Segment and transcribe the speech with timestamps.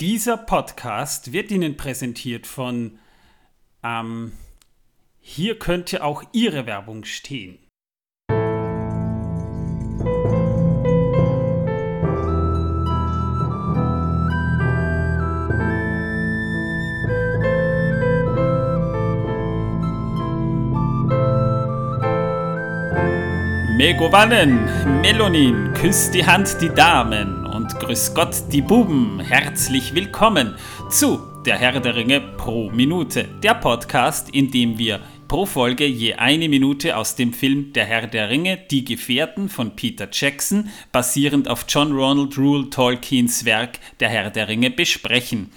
[0.00, 2.98] Dieser Podcast wird Ihnen präsentiert von
[3.82, 4.32] ähm,
[5.20, 7.58] Hier könnte auch Ihre Werbung stehen.
[23.76, 24.64] Megovanen,
[25.02, 27.39] Melonin, küsst die Hand die Damen
[27.72, 29.20] und grüß Gott die Buben.
[29.20, 30.54] Herzlich willkommen
[30.90, 36.14] zu Der Herr der Ringe pro Minute, der Podcast, in dem wir pro Folge je
[36.14, 41.48] eine Minute aus dem Film Der Herr der Ringe, Die Gefährten von Peter Jackson, basierend
[41.48, 45.50] auf John Ronald Rule Tolkiens Werk Der Herr der Ringe, besprechen.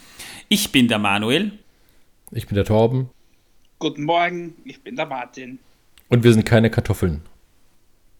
[0.50, 1.54] Ich bin der Manuel.
[2.32, 3.10] Ich bin der Torben.
[3.80, 5.60] Guten Morgen, ich bin der Martin.
[6.10, 7.22] Und wir sind keine Kartoffeln.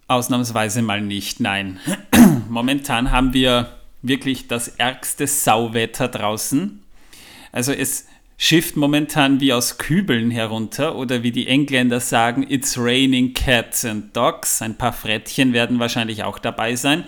[0.08, 1.80] Ausnahmsweise mal nicht, nein.
[2.50, 3.70] Momentan haben wir
[4.04, 6.84] wirklich das ärgste Sauwetter draußen.
[7.52, 8.08] Also es
[8.38, 14.16] schifft momentan wie aus Kübeln herunter oder wie die Engländer sagen, it's raining cats and
[14.16, 14.62] dogs.
[14.62, 17.06] Ein paar Frettchen werden wahrscheinlich auch dabei sein.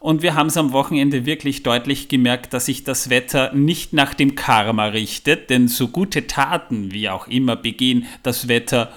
[0.00, 4.14] Und wir haben es am Wochenende wirklich deutlich gemerkt, dass sich das Wetter nicht nach
[4.14, 8.92] dem Karma richtet, denn so gute Taten wie auch immer begehen, das Wetter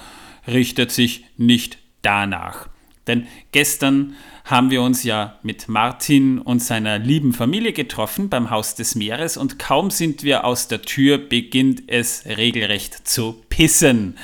[0.48, 2.70] richtet sich nicht danach.
[3.08, 8.76] Denn gestern haben wir uns ja mit Martin und seiner lieben Familie getroffen beim Haus
[8.76, 14.18] des Meeres und kaum sind wir aus der Tür, beginnt es regelrecht zu pissen.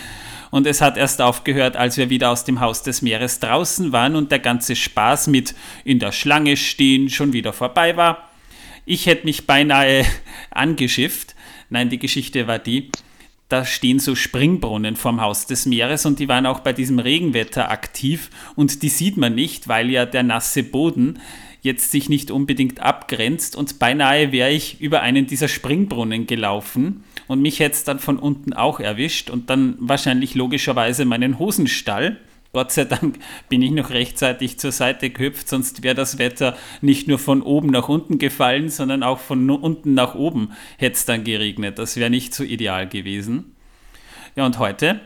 [0.51, 4.15] Und es hat erst aufgehört, als wir wieder aus dem Haus des Meeres draußen waren
[4.15, 8.29] und der ganze Spaß mit in der Schlange stehen schon wieder vorbei war.
[8.85, 10.05] Ich hätte mich beinahe
[10.51, 11.35] angeschifft.
[11.69, 12.91] Nein, die Geschichte war die,
[13.52, 17.69] da stehen so Springbrunnen vorm Haus des Meeres und die waren auch bei diesem Regenwetter
[17.69, 21.19] aktiv und die sieht man nicht, weil ja der nasse Boden
[21.61, 27.41] jetzt sich nicht unbedingt abgrenzt und beinahe wäre ich über einen dieser Springbrunnen gelaufen und
[27.41, 32.19] mich hätte es dann von unten auch erwischt und dann wahrscheinlich logischerweise meinen Hosenstall.
[32.53, 33.17] Gott sei Dank
[33.47, 37.69] bin ich noch rechtzeitig zur Seite gehüpft, sonst wäre das Wetter nicht nur von oben
[37.69, 41.79] nach unten gefallen, sondern auch von unten nach oben hätte es dann geregnet.
[41.79, 43.56] Das wäre nicht so ideal gewesen.
[44.35, 45.00] Ja, und heute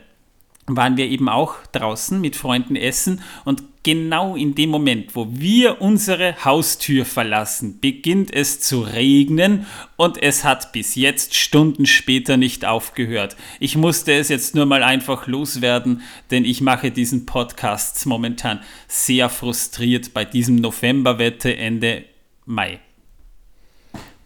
[0.67, 5.79] waren wir eben auch draußen mit Freunden essen und genau in dem Moment, wo wir
[5.79, 12.65] unsere Haustür verlassen, beginnt es zu regnen und es hat bis jetzt Stunden später nicht
[12.65, 13.35] aufgehört.
[13.59, 19.29] Ich musste es jetzt nur mal einfach loswerden, denn ich mache diesen Podcast momentan sehr
[19.29, 22.05] frustriert bei diesem Novemberwette Ende
[22.45, 22.79] Mai.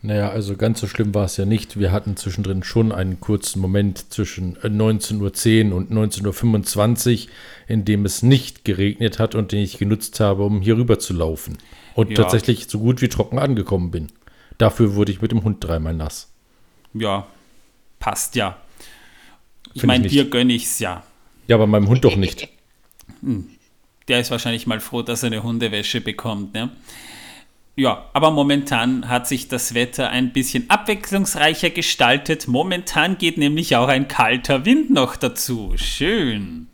[0.02, 1.78] Naja, also ganz so schlimm war es ja nicht.
[1.78, 7.32] Wir hatten zwischendrin schon einen kurzen Moment zwischen 19.10 Uhr und 19.25 Uhr,
[7.68, 11.14] in dem es nicht geregnet hat und den ich genutzt habe, um hier rüber zu
[11.14, 11.58] laufen.
[11.96, 12.16] Und ja.
[12.16, 14.08] tatsächlich so gut wie trocken angekommen bin.
[14.58, 16.32] Dafür wurde ich mit dem Hund dreimal nass.
[16.94, 17.28] Ja,
[18.00, 18.58] passt ja.
[19.74, 21.04] Ich meine, dir gönne ich es ja.
[21.48, 22.48] Ja, aber meinem Hund doch nicht.
[23.22, 23.50] Hm.
[24.08, 26.72] Der ist wahrscheinlich mal froh, dass er eine Hundewäsche bekommt, ne?
[27.80, 32.46] Ja, aber momentan hat sich das Wetter ein bisschen abwechslungsreicher gestaltet.
[32.46, 35.72] Momentan geht nämlich auch ein kalter Wind noch dazu.
[35.78, 36.68] Schön.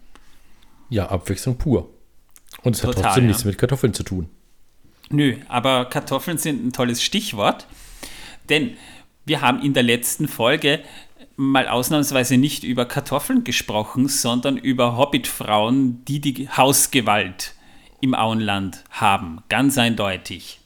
[0.89, 1.91] Ja, Abwechslung pur.
[2.63, 3.27] Und es hat trotzdem ja.
[3.27, 4.31] nichts mit Kartoffeln zu tun.
[5.11, 7.67] Nö, aber Kartoffeln sind ein tolles Stichwort.
[8.49, 8.75] Denn
[9.25, 10.81] wir haben in der letzten Folge
[11.35, 17.53] mal ausnahmsweise nicht über Kartoffeln gesprochen, sondern über Hobbitfrauen, die die Hausgewalt
[18.01, 19.43] im Auenland haben.
[19.49, 20.61] Ganz eindeutig.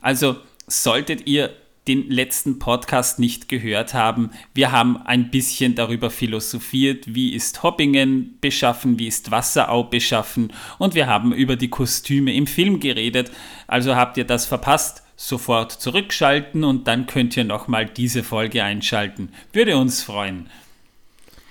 [0.00, 0.36] Also
[0.66, 1.50] solltet ihr
[1.88, 8.38] den letzten Podcast nicht gehört haben, wir haben ein bisschen darüber philosophiert, wie ist Hoppingen
[8.40, 13.30] beschaffen, wie ist Wasserau beschaffen und wir haben über die Kostüme im Film geredet.
[13.68, 19.30] Also habt ihr das verpasst, sofort zurückschalten und dann könnt ihr nochmal diese Folge einschalten.
[19.52, 20.50] Würde uns freuen.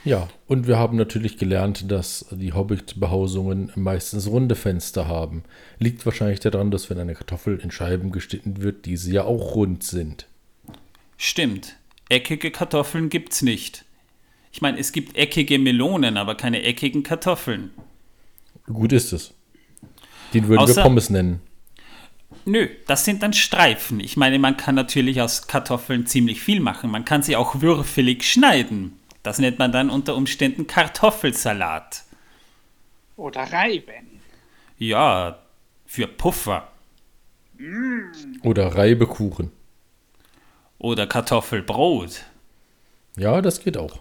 [0.06, 5.44] Ja, und wir haben natürlich gelernt, dass die Hobbit-Behausungen meistens runde Fenster haben.
[5.80, 9.84] Liegt wahrscheinlich daran, dass wenn eine Kartoffel in Scheiben geschnitten wird, diese ja auch rund
[9.84, 10.28] sind.
[11.18, 11.78] Stimmt.
[12.08, 13.84] Eckige Kartoffeln gibt's nicht.
[14.52, 17.72] Ich meine, es gibt eckige Melonen, aber keine eckigen Kartoffeln.
[18.68, 19.34] Gut ist es.
[20.36, 21.42] Den würden Außer, wir Pommes nennen.
[22.46, 24.00] Nö, das sind dann Streifen.
[24.00, 26.92] Ich meine, man kann natürlich aus Kartoffeln ziemlich viel machen.
[26.92, 28.94] Man kann sie auch würfelig schneiden.
[29.26, 32.04] Das nennt man dann unter Umständen Kartoffelsalat.
[33.16, 34.22] Oder Reiben.
[34.78, 35.40] Ja,
[35.88, 36.68] für Puffer.
[37.58, 38.12] Mm.
[38.44, 39.52] Oder Reibekuchen.
[40.78, 42.24] Oder Kartoffelbrot.
[43.18, 43.98] Ja, das geht auch.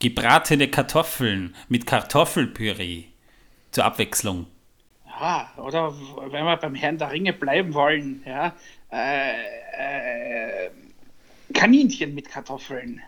[0.00, 3.04] Gebratene Kartoffeln mit Kartoffelpüree.
[3.70, 4.48] Zur Abwechslung.
[5.06, 5.94] Ja, oder
[6.30, 8.54] wenn wir beim Herrn der Ringe bleiben wollen, ja,
[8.92, 10.70] äh, äh,
[11.54, 13.00] Kaninchen mit Kartoffeln.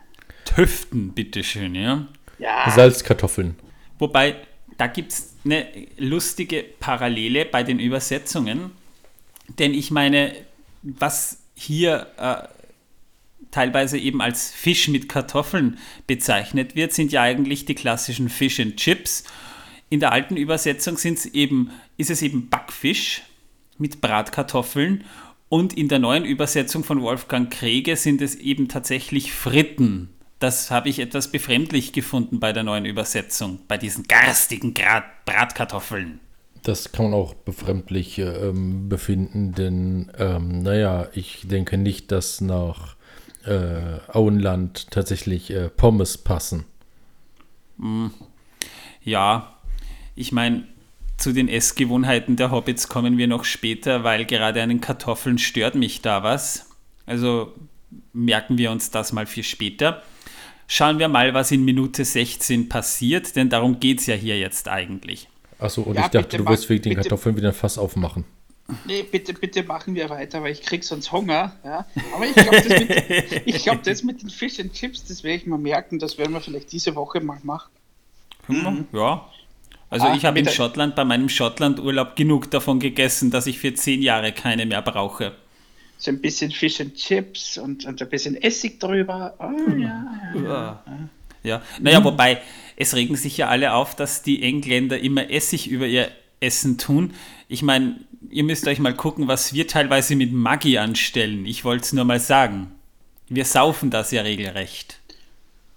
[0.46, 2.06] Töften, bitteschön, ja.
[2.38, 3.56] Ja, Salzkartoffeln.
[3.98, 4.36] Wobei,
[4.78, 5.66] da gibt es eine
[5.98, 8.72] lustige Parallele bei den Übersetzungen.
[9.58, 10.34] Denn ich meine,
[10.82, 12.48] was hier äh,
[13.50, 18.76] teilweise eben als Fisch mit Kartoffeln bezeichnet wird, sind ja eigentlich die klassischen Fish and
[18.76, 19.24] Chips.
[19.88, 23.22] In der alten Übersetzung sind's eben, ist es eben Backfisch
[23.78, 25.04] mit Bratkartoffeln
[25.48, 30.10] und in der neuen Übersetzung von Wolfgang Krege sind es eben tatsächlich Fritten.
[30.38, 36.20] Das habe ich etwas befremdlich gefunden bei der neuen Übersetzung, bei diesen garstigen Grat Bratkartoffeln.
[36.62, 42.96] Das kann man auch befremdlich ähm, befinden, denn, ähm, naja, ich denke nicht, dass nach
[43.44, 46.64] äh, Auenland tatsächlich äh, Pommes passen.
[49.02, 49.54] Ja,
[50.16, 50.66] ich meine,
[51.16, 55.74] zu den Essgewohnheiten der Hobbits kommen wir noch später, weil gerade an den Kartoffeln stört
[55.74, 56.70] mich da was.
[57.06, 57.54] Also
[58.12, 60.02] merken wir uns das mal für später.
[60.68, 64.68] Schauen wir mal, was in Minute 16 passiert, denn darum geht es ja hier jetzt
[64.68, 65.28] eigentlich.
[65.58, 68.24] Achso, und Ja, ich dachte, du mach- willst wegen den Kartoffeln wieder ein Fass aufmachen.
[68.84, 71.54] nee, bitte, bitte machen wir weiter, weil ich krieg sonst Hunger.
[71.64, 71.86] Ja.
[72.14, 75.38] Aber ich glaube, das, mit- ich glaub, das mit den Fish and Chips, das werde
[75.38, 77.70] ich mal merken, das werden wir vielleicht diese Woche mal machen.
[78.92, 79.24] Ja.
[79.88, 80.48] Also Ah, ich habe in.
[80.48, 85.32] Schottland bei meinem Schottland-Urlaub genug davon gegessen, dass ich für zehn Jahre keine mehr brauche.
[85.98, 89.34] So ein bisschen Fish and Chips und, und ein bisschen Essig drüber.
[89.38, 90.04] Oh, ja,
[90.34, 90.42] ja.
[90.42, 90.84] Ja.
[91.42, 91.62] ja.
[91.80, 92.42] Naja, wobei,
[92.76, 96.10] es regen sich ja alle auf, dass die Engländer immer Essig über ihr
[96.40, 97.14] Essen tun.
[97.48, 97.96] Ich meine,
[98.30, 101.46] ihr müsst euch mal gucken, was wir teilweise mit Maggi anstellen.
[101.46, 102.72] Ich wollte es nur mal sagen.
[103.28, 105.00] Wir saufen das ja regelrecht.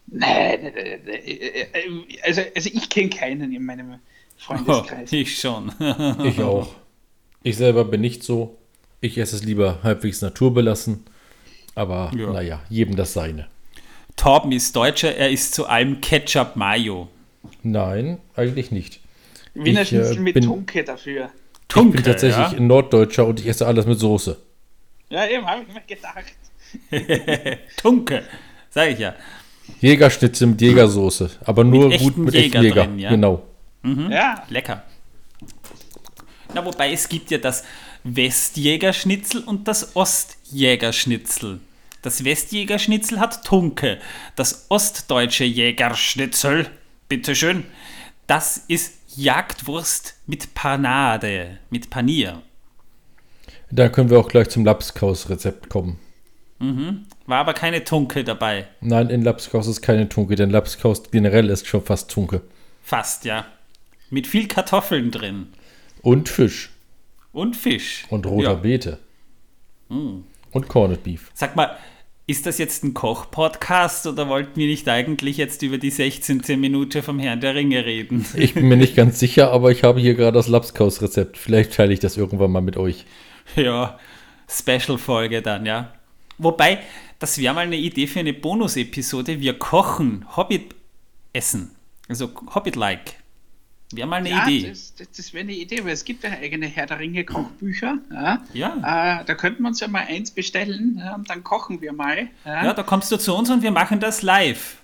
[0.07, 3.99] Nee, nee, nee, nee, äh, Also, also ich kenne keinen in meinem Oh,
[4.37, 5.11] Freundeskreis.
[5.11, 5.71] ich schon.
[6.23, 6.73] Ich auch.
[7.43, 8.57] Ich selber bin nicht so.
[9.01, 11.03] Ich esse es lieber halbwegs naturbelassen.
[11.75, 12.31] Aber Ja.
[12.31, 13.47] naja, jedem das seine.
[14.15, 17.07] Torben ist Deutscher, er isst zu allem Ketchup Mayo.
[17.63, 18.99] Nein, eigentlich nicht.
[19.53, 21.29] Wiener ich, äh, Schnitzel mit bin- Tunke dafür.
[21.69, 22.57] ich bin tatsächlich ja?
[22.57, 24.37] ein Norddeutscher und ich esse alles mit Soße.
[25.09, 26.25] Ja, eben, habe ich mir gedacht.
[27.77, 28.23] Tunke,
[28.69, 29.15] sag ich ja.
[29.79, 31.29] Jägerschnitzel mit Jägersoße.
[31.45, 32.83] Aber nur Mit gut mit Jäger Jäger.
[32.85, 33.09] drin, ja.
[33.11, 33.43] Genau.
[33.83, 34.83] Ja, Lecker.
[36.53, 37.63] Na, wobei es gibt ja das
[38.03, 41.59] Westjägerschnitzel und das Ostjägerschnitzel.
[42.01, 43.99] Das Westjägerschnitzel hat Tunke.
[44.35, 46.69] Das ostdeutsche Jägerschnitzel,
[47.09, 47.65] bitteschön,
[48.27, 52.41] das ist Jagdwurst mit Panade, mit Panier.
[53.71, 55.99] Da können wir auch gleich zum Lapskaus-Rezept kommen.
[57.25, 58.67] War aber keine Tunke dabei.
[58.81, 62.41] Nein, in Lapskaus ist keine Tunke, denn Lapskaus generell ist schon fast Tunke.
[62.83, 63.45] Fast, ja.
[64.09, 65.47] Mit viel Kartoffeln drin.
[66.01, 66.71] Und Fisch.
[67.31, 68.05] Und Fisch.
[68.09, 68.53] Und roter Ja.
[68.55, 68.99] Beete.
[69.89, 71.31] Und Corned Beef.
[71.33, 71.77] Sag mal,
[72.27, 76.59] ist das jetzt ein Koch-Podcast oder wollten wir nicht eigentlich jetzt über die 16.
[76.59, 78.25] Minute vom Herrn der Ringe reden?
[78.35, 81.37] Ich bin mir nicht ganz sicher, aber ich habe hier gerade das Lapskaus-Rezept.
[81.37, 83.05] Vielleicht teile ich das irgendwann mal mit euch.
[83.55, 83.97] ja,
[84.47, 85.93] Special-Folge dann, ja.
[86.37, 86.79] Wobei,
[87.17, 89.39] das wäre mal eine Idee für eine Bonus-Episode.
[89.39, 91.71] Wir kochen Hobbit-Essen.
[92.07, 93.15] Also Hobbit-like.
[93.91, 94.69] Wäre mal eine ja Idee.
[94.69, 97.97] das, das, das wäre eine Idee, weil es gibt ja eigene Herr der Ringe Kochbücher.
[98.13, 98.43] Ja.
[98.53, 99.21] Ja.
[99.21, 102.27] Äh, da könnten wir uns ja mal eins bestellen ja, und dann kochen wir mal.
[102.45, 104.77] Ja, Ja, da kommst du zu uns und wir machen das live.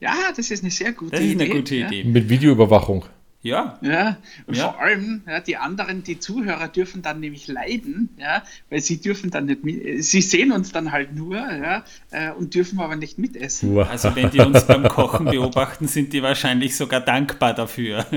[0.00, 1.44] Ja, das ist eine sehr gute Das ist Idee.
[1.44, 1.86] eine gute ja.
[1.86, 2.04] Idee.
[2.04, 3.06] Mit Videoüberwachung.
[3.46, 4.72] Ja, Ja, und Ja.
[4.72, 9.30] vor allem, ja, die anderen, die Zuhörer dürfen dann nämlich leiden, ja, weil sie dürfen
[9.30, 13.18] dann nicht mit, sie sehen uns dann halt nur, ja, äh, und dürfen aber nicht
[13.18, 13.78] mitessen.
[13.78, 18.04] also wenn die uns beim Kochen beobachten, sind die wahrscheinlich sogar dankbar dafür.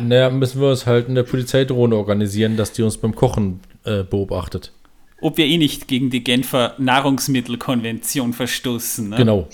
[0.00, 4.02] Naja, müssen wir uns halt in der Polizeidrohne organisieren, dass die uns beim Kochen äh,
[4.04, 4.72] beobachtet.
[5.20, 9.08] Ob wir eh nicht gegen die Genfer Nahrungsmittelkonvention verstoßen.
[9.08, 9.16] Ne?
[9.16, 9.48] Genau.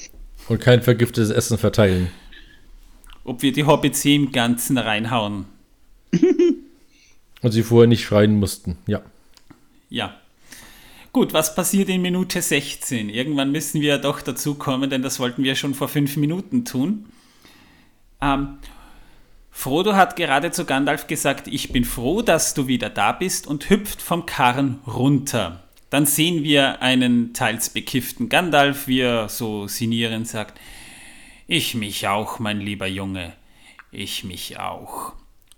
[0.49, 2.09] Und kein vergiftetes Essen verteilen.
[3.25, 5.47] Ob wir die Hobbits im Ganzen reinhauen.
[7.43, 8.79] Und sie vorher nicht schreien mussten.
[8.87, 9.03] Ja.
[9.89, 10.15] Ja.
[11.13, 13.09] Gut, was passiert in Minute 16?
[13.09, 16.65] Irgendwann müssen wir ja doch dazu kommen, denn das wollten wir schon vor fünf Minuten
[16.65, 17.07] tun.
[18.21, 18.59] Ähm,
[19.51, 23.71] Frodo hat gerade zu Gandalf gesagt, ich bin froh, dass du wieder da bist und
[23.71, 25.63] hüpft vom Karren runter.
[25.91, 30.59] Dann sehen wir einen teils bekifften Gandalf, wie er so sinnierend sagt,
[31.47, 33.33] ich mich auch, mein lieber Junge,
[33.91, 35.13] ich mich auch.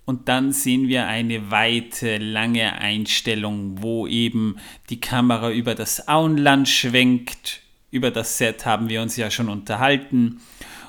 [0.04, 4.56] Und dann sehen wir eine weite, lange Einstellung, wo eben
[4.88, 7.60] die Kamera über das Auenland schwenkt.
[7.90, 10.40] Über das Set haben wir uns ja schon unterhalten.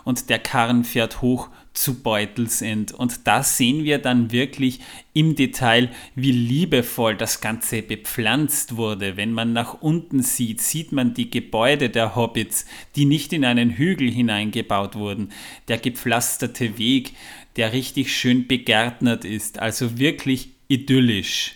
[0.03, 2.91] Und der Karren fährt hoch zu Beutelsend.
[2.91, 4.79] Und da sehen wir dann wirklich
[5.13, 9.17] im Detail, wie liebevoll das Ganze bepflanzt wurde.
[9.17, 12.65] Wenn man nach unten sieht, sieht man die Gebäude der Hobbits,
[12.95, 15.31] die nicht in einen Hügel hineingebaut wurden.
[15.67, 17.13] Der gepflasterte Weg,
[17.55, 19.59] der richtig schön begärtnert ist.
[19.59, 21.55] Also wirklich idyllisch.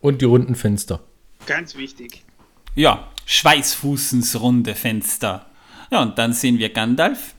[0.00, 1.02] Und die runden Fenster.
[1.46, 2.22] Ganz wichtig.
[2.74, 5.46] Ja, Schweißfußens runde Fenster.
[5.90, 7.34] Ja, und dann sehen wir Gandalf,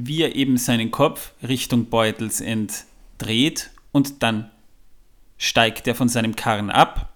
[0.00, 4.48] wie er eben seinen Kopf Richtung Beutels entdreht und dann
[5.38, 7.12] steigt er von seinem Karren ab,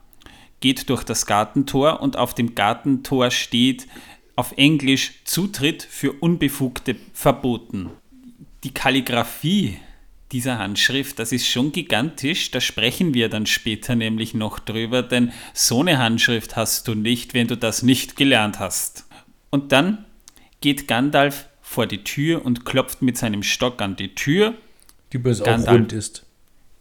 [0.59, 3.87] geht durch das Gartentor und auf dem Gartentor steht
[4.35, 7.91] auf Englisch Zutritt für Unbefugte verboten.
[8.65, 9.79] Die Kalligraphie
[10.33, 15.33] dieser Handschrift, das ist schon gigantisch, da sprechen wir dann später nämlich noch drüber, denn
[15.55, 19.07] so eine Handschrift hast du nicht, wenn du das nicht gelernt hast.
[19.51, 20.05] Und dann
[20.61, 24.55] geht Gandalf vor die Tür und klopft mit seinem Stock an die Tür.
[25.12, 26.25] Die übrigens auch rund ist.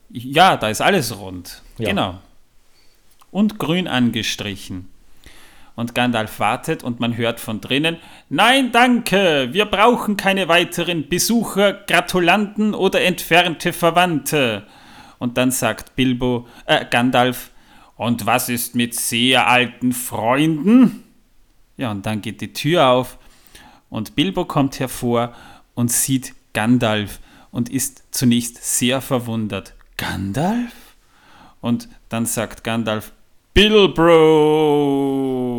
[0.10, 1.62] Ja, da ist alles rund.
[1.78, 1.90] Ja.
[1.90, 2.20] Genau.
[3.32, 4.90] Und grün angestrichen.
[5.76, 11.74] Und Gandalf wartet und man hört von drinnen, Nein, danke, wir brauchen keine weiteren Besucher,
[11.74, 14.68] Gratulanten oder entfernte Verwandte.
[15.18, 17.52] Und dann sagt Bilbo, äh, Gandalf,
[17.96, 21.04] und was ist mit sehr alten Freunden?
[21.78, 23.18] Ja, und dann geht die Tür auf
[23.92, 25.36] und Bilbo kommt hervor
[25.76, 27.20] und sieht Gandalf
[27.52, 29.76] und ist zunächst sehr verwundert.
[29.98, 30.96] Gandalf?
[31.60, 33.12] Und dann sagt Gandalf,
[33.54, 34.08] Bilbo,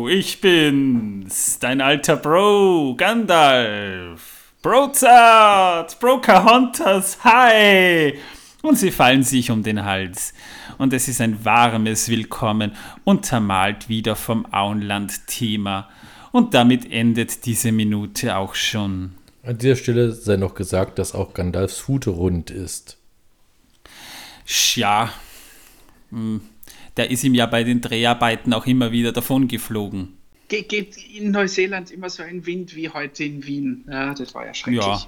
[0.09, 4.51] ich bin's, dein alter Bro, Gandalf.
[4.63, 8.17] Brozart, Brocahontas, hi!
[8.63, 10.33] Und sie fallen sich um den Hals.
[10.79, 12.71] Und es ist ein warmes Willkommen,
[13.03, 15.87] untermalt wieder vom Auenland-Thema.
[16.33, 19.11] Und damit endet diese Minute auch schon.
[19.43, 22.97] An dieser Stelle sei noch gesagt, dass auch Gandalfs Hut rund ist.
[24.73, 25.13] Ja,
[26.09, 26.41] hm,
[26.97, 30.17] der ist ihm ja bei den Dreharbeiten auch immer wieder davon geflogen.
[30.47, 33.85] Ge geht in Neuseeland immer so ein Wind wie heute in Wien.
[33.87, 34.83] Ja, das war ja schrecklich.
[34.83, 35.05] Ja,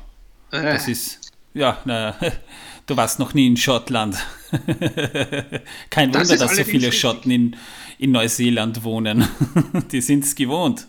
[0.52, 0.74] äh.
[0.74, 2.16] das ist, ja, na,
[2.86, 4.16] du warst noch nie in Schottland.
[5.90, 7.56] Kein das Wunder, dass so viele Schotten in,
[7.98, 9.28] in Neuseeland wohnen.
[9.92, 10.88] Die sind es gewohnt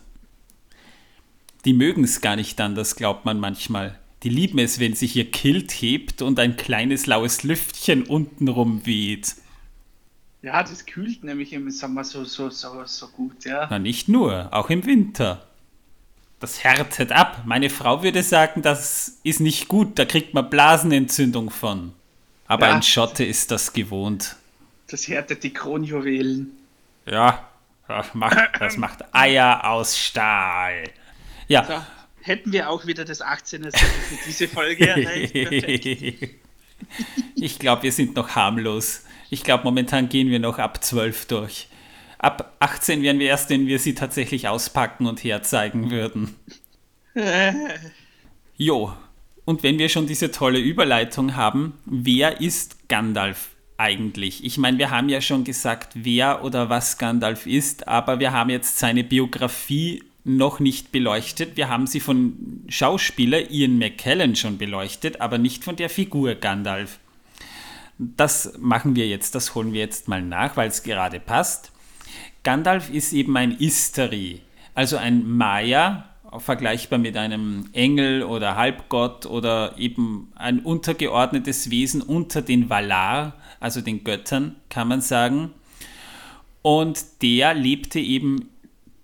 [1.66, 3.98] die mögen es gar nicht anders, glaubt man manchmal.
[4.22, 9.34] Die lieben es, wenn sich ihr Kilt hebt und ein kleines laues Lüftchen untenrum weht.
[10.42, 13.66] Ja, das kühlt nämlich im Sommer so, so, so, so gut, ja.
[13.68, 15.44] Na, nicht nur, auch im Winter.
[16.38, 17.42] Das härtet ab.
[17.46, 21.92] Meine Frau würde sagen, das ist nicht gut, da kriegt man Blasenentzündung von.
[22.46, 24.36] Aber ja, ein Schotte ist das gewohnt.
[24.86, 26.52] Das härtet die Kronjuwelen.
[27.06, 27.48] Ja,
[27.88, 30.84] das macht, das macht Eier aus Stahl.
[31.48, 31.64] Ja.
[31.64, 31.74] So,
[32.24, 35.34] hätten wir auch wieder das 18er für diese Folge erreicht.
[37.36, 39.04] ich glaube, wir sind noch harmlos.
[39.30, 41.68] Ich glaube, momentan gehen wir noch ab 12 durch.
[42.18, 46.34] Ab 18 wären wir erst, wenn wir sie tatsächlich auspacken und herzeigen würden.
[48.56, 48.92] jo,
[49.44, 54.44] und wenn wir schon diese tolle Überleitung haben, wer ist Gandalf eigentlich?
[54.44, 58.50] Ich meine, wir haben ja schon gesagt, wer oder was Gandalf ist, aber wir haben
[58.50, 61.56] jetzt seine Biografie noch nicht beleuchtet.
[61.56, 66.98] Wir haben sie von Schauspieler Ian McKellen schon beleuchtet, aber nicht von der Figur Gandalf.
[67.96, 71.70] Das machen wir jetzt, das holen wir jetzt mal nach, weil es gerade passt.
[72.42, 74.40] Gandalf ist eben ein Istari,
[74.74, 82.42] also ein Maya, vergleichbar mit einem Engel oder Halbgott oder eben ein untergeordnetes Wesen unter
[82.42, 85.52] den Valar, also den Göttern, kann man sagen.
[86.62, 88.50] Und der lebte eben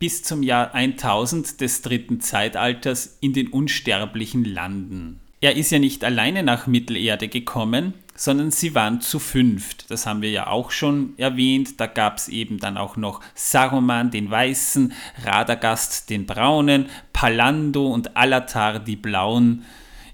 [0.02, 5.20] bis zum Jahr 1000 des dritten Zeitalters in den unsterblichen Landen.
[5.40, 9.92] Er ist ja nicht alleine nach Mittelerde gekommen, sondern sie waren zu fünft.
[9.92, 11.78] Das haben wir ja auch schon erwähnt.
[11.78, 14.92] Da gab es eben dann auch noch Saruman den Weißen,
[15.24, 19.64] Radagast den Braunen, Palando und Alatar die Blauen.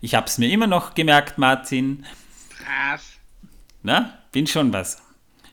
[0.02, 2.04] Ich habe es mir immer noch gemerkt, Martin.
[2.58, 3.02] Brav.
[3.82, 4.98] Na, bin schon was.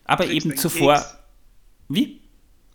[0.03, 0.95] Aber Kriegst eben zuvor.
[0.95, 1.17] Keks.
[1.87, 2.19] Wie?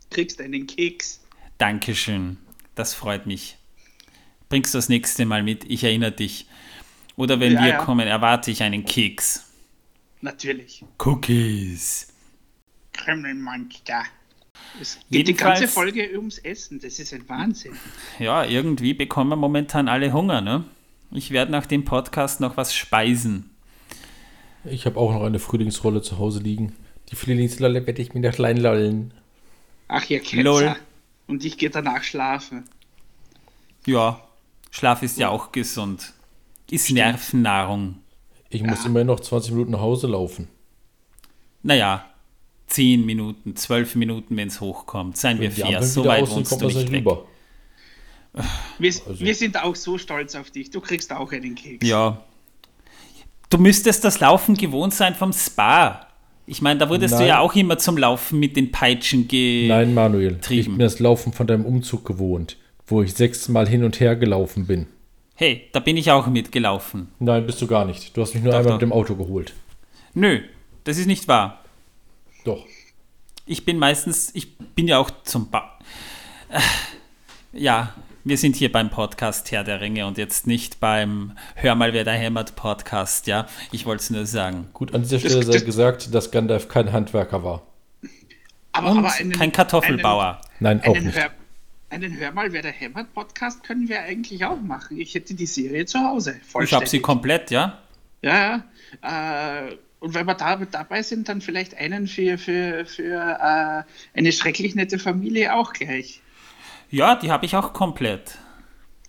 [0.09, 1.20] Kriegst einen Keks.
[1.61, 2.37] Dankeschön,
[2.73, 3.55] das freut mich.
[4.49, 6.47] Bringst du das nächste Mal mit, ich erinnere dich.
[7.17, 7.77] Oder wenn ja, wir ja.
[7.77, 9.47] kommen, erwarte ich einen Keks.
[10.21, 10.83] Natürlich.
[10.97, 12.07] Cookies.
[12.93, 14.05] Kremlmonster.
[14.81, 17.73] Es geht die ganze Folge ums Essen, das ist ein Wahnsinn.
[18.17, 20.63] Ja, irgendwie bekommen wir momentan alle Hunger, ne?
[21.11, 23.51] Ich werde nach dem Podcast noch was speisen.
[24.65, 26.73] Ich habe auch noch eine Frühlingsrolle zu Hause liegen.
[27.11, 29.13] Die Frühlingsrolle werde ich mir noch klein lollen.
[29.87, 30.41] Ach, ihr Ketzer.
[30.41, 30.75] Lol.
[31.31, 32.65] Und ich gehe danach schlafen.
[33.85, 34.19] Ja,
[34.69, 36.11] Schlaf ist ja auch gesund.
[36.69, 37.99] Ist Nervennahrung.
[38.49, 40.49] Ich muss immerhin noch 20 Minuten nach Hause laufen.
[41.63, 42.05] Naja,
[42.67, 45.15] 10 Minuten, 12 Minuten, wenn es hochkommt.
[45.15, 46.99] Seien wir Wenn fair, so weit wohnst kommt du nicht weg.
[46.99, 47.25] rüber.
[48.77, 50.69] Wir, Also- wir sind auch so stolz auf dich.
[50.69, 51.87] Du kriegst auch einen Keks.
[51.87, 52.21] Ja.
[53.49, 56.07] Du müsstest das Laufen gewohnt sein vom Spa.
[56.51, 57.27] Ich meine, da wurdest du Nein.
[57.29, 59.69] ja auch immer zum Laufen mit den Peitschen ge...
[59.69, 64.01] Nein, Manuel, ich bin das Laufen von deinem Umzug gewohnt, wo ich sechsmal hin und
[64.01, 64.87] her gelaufen bin.
[65.35, 67.07] Hey, da bin ich auch mitgelaufen.
[67.19, 68.17] Nein, bist du gar nicht.
[68.17, 68.79] Du hast mich nur Doch, einmal doch.
[68.79, 69.53] mit dem Auto geholt.
[70.13, 70.41] Nö,
[70.83, 71.63] das ist nicht wahr.
[72.43, 72.65] Doch.
[73.45, 75.79] Ich bin meistens, ich bin ja auch zum ba
[76.49, 76.59] äh,
[77.53, 81.93] Ja, wir sind hier beim Podcast Herr der Ringe und jetzt nicht beim Hör mal,
[81.93, 83.47] wer da hämmert Podcast, ja.
[83.71, 84.67] Ich wollte es nur sagen.
[84.73, 87.63] Gut, an dieser Das- Stelle sei das- gesagt, dass Gandalf kein Handwerker war.
[88.73, 90.41] aber, Und aber einen, kein Kartoffelbauer.
[90.59, 91.17] Nein, Einen, auch einen, nicht.
[91.17, 91.29] Hör,
[91.89, 94.99] einen Hör mal, wer der hämmert Podcast können wir eigentlich auch machen.
[94.99, 96.35] Ich hätte die Serie zu Hause.
[96.63, 97.79] Ich habe sie komplett, ja.
[98.21, 98.63] Ja,
[99.01, 99.67] ja.
[99.67, 104.31] Äh, und wenn wir da dabei sind, dann vielleicht einen für, für, für äh, eine
[104.31, 106.21] schrecklich nette Familie auch gleich.
[106.91, 108.37] Ja, die habe ich auch komplett.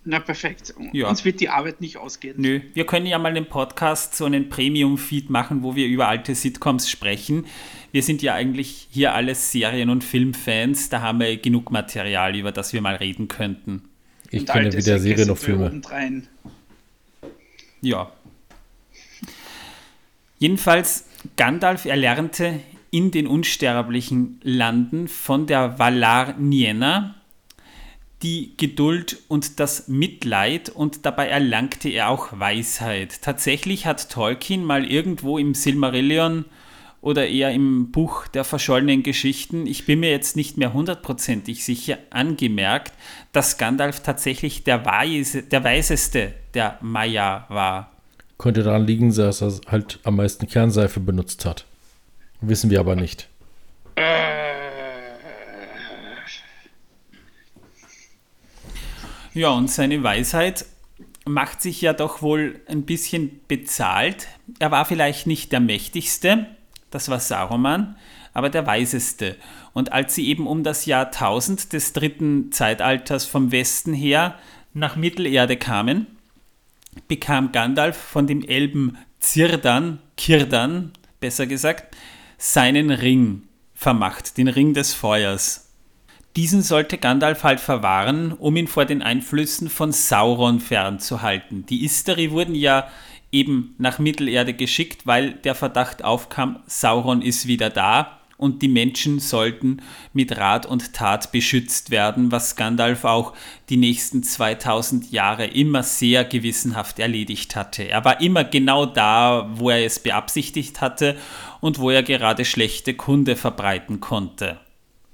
[0.05, 0.75] Na perfekt.
[0.93, 1.09] Ja.
[1.09, 2.35] Uns wird die Arbeit nicht ausgehen.
[2.39, 6.35] Nö, wir können ja mal den Podcast so einen Premium-Feed machen, wo wir über alte
[6.35, 7.47] Sitcoms sprechen.
[7.93, 12.51] Wir sind ja eigentlich hier alles Serien- und Filmfans, da haben wir genug Material, über
[12.51, 13.83] das wir mal reden könnten.
[14.31, 15.83] Ich Und kenne weder Serien noch Filme.
[17.81, 18.11] Ja.
[20.39, 22.61] Jedenfalls, Gandalf erlernte
[22.91, 27.15] in den unsterblichen Landen von der Valar Niena
[28.23, 33.23] die Geduld und das Mitleid und dabei erlangte er auch Weisheit.
[33.23, 36.45] Tatsächlich hat Tolkien mal irgendwo im Silmarillion
[37.01, 41.99] oder eher im Buch der verschollenen Geschichten, ich bin mir jetzt nicht mehr hundertprozentig sicher,
[42.11, 42.93] angemerkt,
[43.33, 47.91] dass Gandalf tatsächlich der, Weise, der Weiseste der Maya war.
[48.39, 51.65] Könnte daran liegen, dass er halt am meisten Kernseife benutzt hat.
[52.41, 53.29] Wissen wir aber nicht.
[59.35, 60.67] Ja, und seine Weisheit
[61.25, 64.29] macht sich ja doch wohl ein bisschen bezahlt.
[64.59, 66.47] Er war vielleicht nicht der mächtigste,
[66.91, 67.97] das war Saruman,
[68.35, 69.37] aber der weiseste.
[69.73, 74.39] Und als sie eben um das Jahr 1000 des dritten Zeitalters vom Westen her
[74.75, 76.07] nach Mittelerde kamen,
[77.09, 81.97] bekam Gandalf von dem Elben Zirdan, Kirdan, besser gesagt,
[82.37, 85.72] seinen Ring vermacht, den Ring des Feuers.
[86.37, 91.67] Diesen sollte Gandalf halt verwahren, um ihn vor den Einflüssen von Sauron fernzuhalten.
[91.67, 92.89] Die Istari wurden ja
[93.31, 99.21] eben nach Mittelerde geschickt, weil der Verdacht aufkam, Sauron ist wieder da und die Menschen
[99.21, 103.35] sollten mit Rat und Tat beschützt werden, was Gandalf auch
[103.69, 107.89] die nächsten 2000 Jahre immer sehr gewissenhaft erledigt hatte.
[107.89, 111.17] Er war immer genau da, wo er es beabsichtigt hatte
[111.61, 114.59] und wo er gerade schlechte Kunde verbreiten konnte.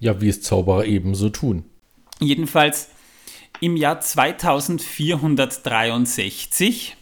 [0.01, 1.65] Ja, wie es Zauberer ebenso tun.
[2.21, 2.91] Jedenfalls
[3.61, 6.97] im Jahr 2463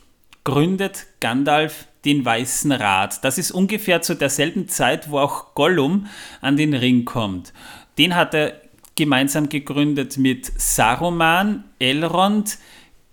[0.45, 3.23] gründet Gandalf den Weißen Rat.
[3.25, 6.07] Das ist ungefähr zu derselben Zeit, wo auch Gollum
[6.41, 7.53] an den Ring kommt.
[7.99, 8.63] Den hat er
[8.95, 12.59] gemeinsam gegründet mit Saruman, Elrond,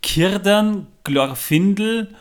[0.02, 2.15] Círdan, Glorfindel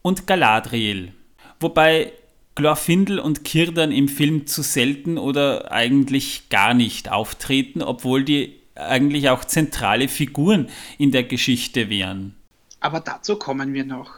[0.00, 1.12] und Galadriel.
[1.60, 2.12] Wobei
[2.54, 9.28] Glorfindel und Círdan im Film zu selten oder eigentlich gar nicht auftreten, obwohl die eigentlich
[9.30, 12.34] auch zentrale Figuren in der Geschichte wären.
[12.80, 14.10] Aber dazu kommen wir noch.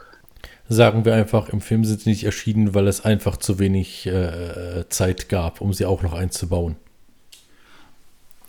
[0.68, 4.88] Sagen wir einfach, im Film sind sie nicht erschienen, weil es einfach zu wenig äh,
[4.88, 6.77] Zeit gab, um sie auch noch einzubauen.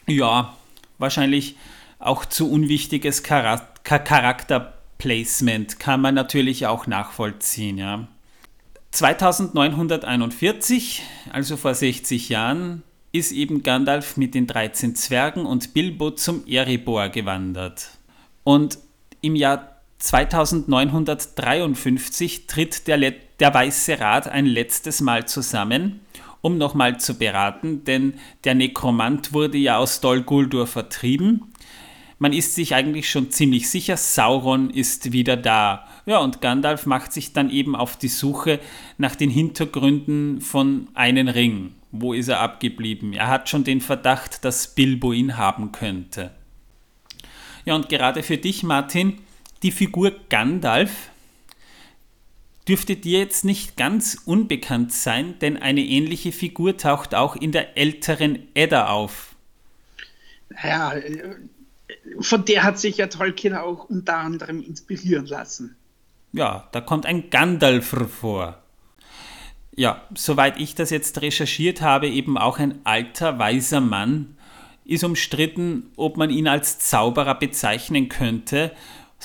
[0.07, 0.55] Ja,
[0.97, 1.55] wahrscheinlich
[1.99, 8.07] auch zu unwichtiges Chara Cha- Charakterplacement kann man natürlich auch nachvollziehen, ja.
[8.95, 12.81] 2941, also vor 60 Jahren,
[13.11, 17.89] ist eben Gandalf mit den 13 Zwergen und Bilbo zum Erebor gewandert.
[18.45, 18.77] Und
[19.19, 25.99] im Jahr 2953 tritt der, Le der Weiße Rat ein letztes Mal zusammen,
[26.39, 28.13] um nochmal zu beraten, denn
[28.45, 31.51] der Nekromant wurde ja aus Dol Guldur vertrieben.
[32.17, 35.85] Man ist sich eigentlich schon ziemlich sicher, Sauron ist wieder da.
[36.05, 38.59] Ja, und Gandalf macht sich dann eben auf die Suche
[38.97, 41.73] nach den Hintergründen von einen Ring.
[41.91, 43.13] Wo ist er abgeblieben?
[43.13, 46.31] Er hat schon den Verdacht, dass Bilbo ihn haben könnte.
[47.65, 49.17] Ja, und gerade für dich, Martin,
[49.63, 51.09] die Figur Gandalf
[52.67, 57.77] dürfte dir jetzt nicht ganz unbekannt sein, denn eine ähnliche Figur taucht auch in der
[57.77, 59.35] älteren Edda auf.
[60.63, 61.35] Ja, äh,
[62.19, 65.75] von der hat sich ja Tolkien auch unter anderem inspirieren lassen.
[66.35, 68.61] Ja, da kommt ein Gandalf vor.
[69.75, 74.37] Ja, soweit ich das jetzt recherchiert habe, eben auch ein alter, weiser Mann,
[74.85, 78.71] ist umstritten, ob man ihn als Zauberer bezeichnen könnte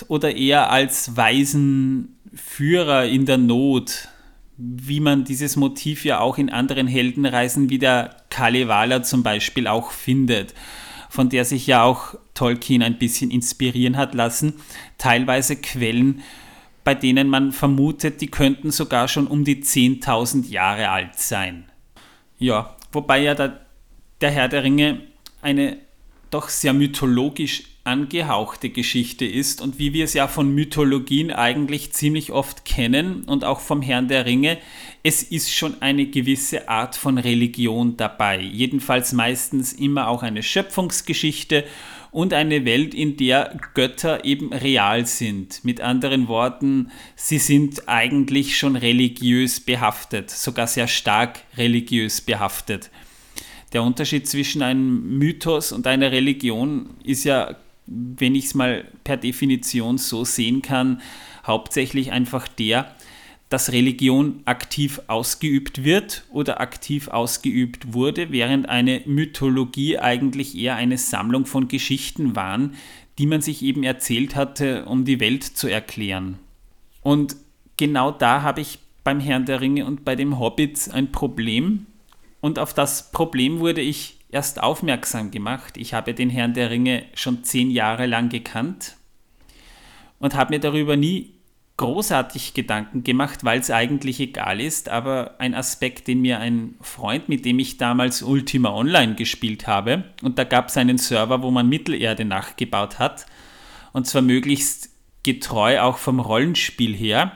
[0.09, 4.09] oder eher als weisen Führer in der Not,
[4.57, 9.91] wie man dieses Motiv ja auch in anderen Heldenreisen wie der Kalevala zum Beispiel auch
[9.91, 10.55] findet,
[11.09, 14.55] von der sich ja auch Tolkien ein bisschen inspirieren hat lassen.
[14.97, 16.23] Teilweise Quellen,
[16.85, 21.71] bei denen man vermutet, die könnten sogar schon um die 10.000 Jahre alt sein.
[22.39, 23.61] Ja, wobei ja der,
[24.21, 25.01] der Herr der Ringe
[25.43, 25.79] eine
[26.31, 32.31] doch sehr mythologisch angehauchte Geschichte ist und wie wir es ja von Mythologien eigentlich ziemlich
[32.31, 34.59] oft kennen und auch vom Herrn der Ringe,
[35.03, 38.41] es ist schon eine gewisse Art von Religion dabei.
[38.41, 41.65] Jedenfalls meistens immer auch eine Schöpfungsgeschichte
[42.11, 45.65] und eine Welt, in der Götter eben real sind.
[45.65, 52.91] Mit anderen Worten, sie sind eigentlich schon religiös behaftet, sogar sehr stark religiös behaftet.
[53.73, 59.17] Der Unterschied zwischen einem Mythos und einer Religion ist ja, wenn ich es mal per
[59.17, 61.01] Definition so sehen kann,
[61.47, 62.95] hauptsächlich einfach der,
[63.51, 70.97] dass Religion aktiv ausgeübt wird oder aktiv ausgeübt wurde, während eine Mythologie eigentlich eher eine
[70.97, 72.75] Sammlung von Geschichten waren,
[73.19, 76.39] die man sich eben erzählt hatte, um die Welt zu erklären.
[77.03, 77.37] Und
[77.77, 81.87] genau da habe ich beim Herrn der Ringe und bei dem Hobbit ein Problem.
[82.41, 85.77] Und auf das Problem wurde ich erst aufmerksam gemacht.
[85.77, 88.97] Ich habe den Herrn der Ringe schon zehn Jahre lang gekannt
[90.21, 91.33] und habe mir darüber nie
[91.81, 97.31] großartig Gedanken gemacht, weil es eigentlich egal ist, aber ein Aspekt, den mir ein Freund,
[97.31, 101.51] mit dem ich damals Ultima Online gespielt habe, und da gab es einen Server, wo
[101.51, 103.25] man Mittelerde nachgebaut hat,
[103.95, 104.91] und zwar möglichst
[105.23, 107.33] getreu auch vom Rollenspiel her.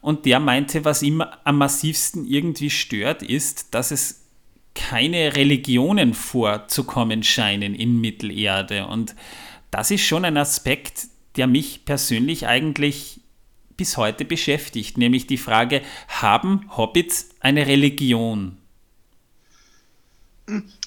[0.00, 4.26] Und der meinte, was ihm am massivsten irgendwie stört, ist, dass es
[4.74, 8.88] keine Religionen vorzukommen scheinen in Mittelerde.
[8.88, 9.14] Und
[9.70, 13.21] das ist schon ein Aspekt, der mich persönlich eigentlich
[13.82, 18.56] bis heute beschäftigt, nämlich die Frage, haben Hobbits eine Religion?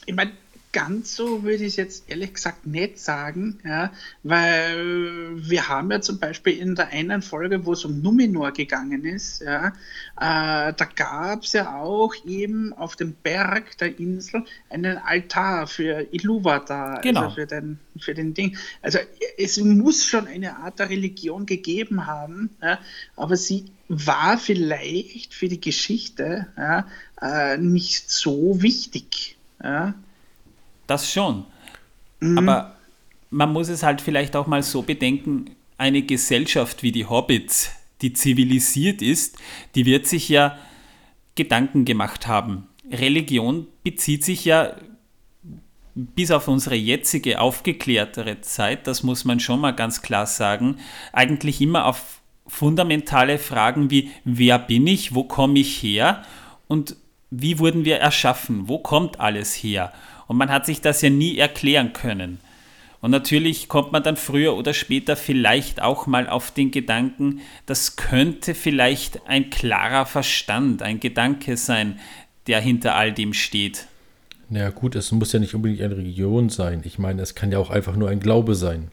[0.05, 0.31] Ich meine,
[0.75, 6.01] ganz so würde ich es jetzt ehrlich gesagt nicht sagen, ja, weil wir haben ja
[6.01, 10.87] zum Beispiel in der einen Folge, wo es um Numenor gegangen ist, ja, äh, da
[10.93, 17.21] gab es ja auch eben auf dem Berg der Insel einen Altar für Ilúvatar, genau.
[17.21, 18.57] also für den, für den Ding.
[18.81, 18.99] Also
[19.37, 22.79] es muss schon eine Art der Religion gegeben haben, ja,
[23.15, 26.85] aber sie war vielleicht für die Geschichte ja,
[27.21, 29.37] äh, nicht so wichtig.
[29.63, 29.93] Ja.
[30.87, 31.45] Das schon.
[32.19, 32.37] Mhm.
[32.37, 32.75] Aber
[33.29, 37.71] man muss es halt vielleicht auch mal so bedenken, eine Gesellschaft wie die Hobbits,
[38.01, 39.37] die zivilisiert ist,
[39.75, 40.57] die wird sich ja
[41.35, 42.67] Gedanken gemacht haben.
[42.89, 44.75] Religion bezieht sich ja
[45.95, 50.77] bis auf unsere jetzige aufgeklärtere Zeit, das muss man schon mal ganz klar sagen,
[51.13, 56.23] eigentlich immer auf fundamentale Fragen wie wer bin ich, wo komme ich her
[56.67, 56.97] und
[57.31, 59.93] wie wurden wir erschaffen, wo kommt alles her?
[60.27, 62.39] Und man hat sich das ja nie erklären können.
[63.01, 67.97] Und natürlich kommt man dann früher oder später vielleicht auch mal auf den Gedanken, das
[67.97, 71.99] könnte vielleicht ein klarer Verstand, ein Gedanke sein,
[72.47, 73.85] der hinter all dem steht.
[74.49, 76.81] Naja gut, es muss ja nicht unbedingt eine Religion sein.
[76.83, 78.91] Ich meine, es kann ja auch einfach nur ein Glaube sein,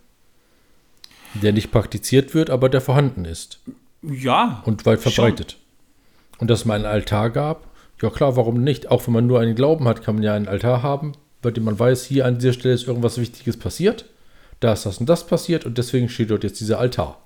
[1.34, 3.60] der nicht praktiziert wird, aber der vorhanden ist.
[4.02, 4.62] Ja.
[4.66, 5.52] Und weit verbreitet.
[5.52, 6.40] Schon.
[6.40, 7.66] Und dass mal einen Altar gab,
[8.02, 8.90] ja klar, warum nicht?
[8.90, 11.64] Auch wenn man nur einen Glauben hat, kann man ja einen Altar haben, bei dem
[11.64, 14.06] man weiß, hier an dieser Stelle ist irgendwas Wichtiges passiert,
[14.60, 17.20] da ist das und das passiert und deswegen steht dort jetzt dieser Altar.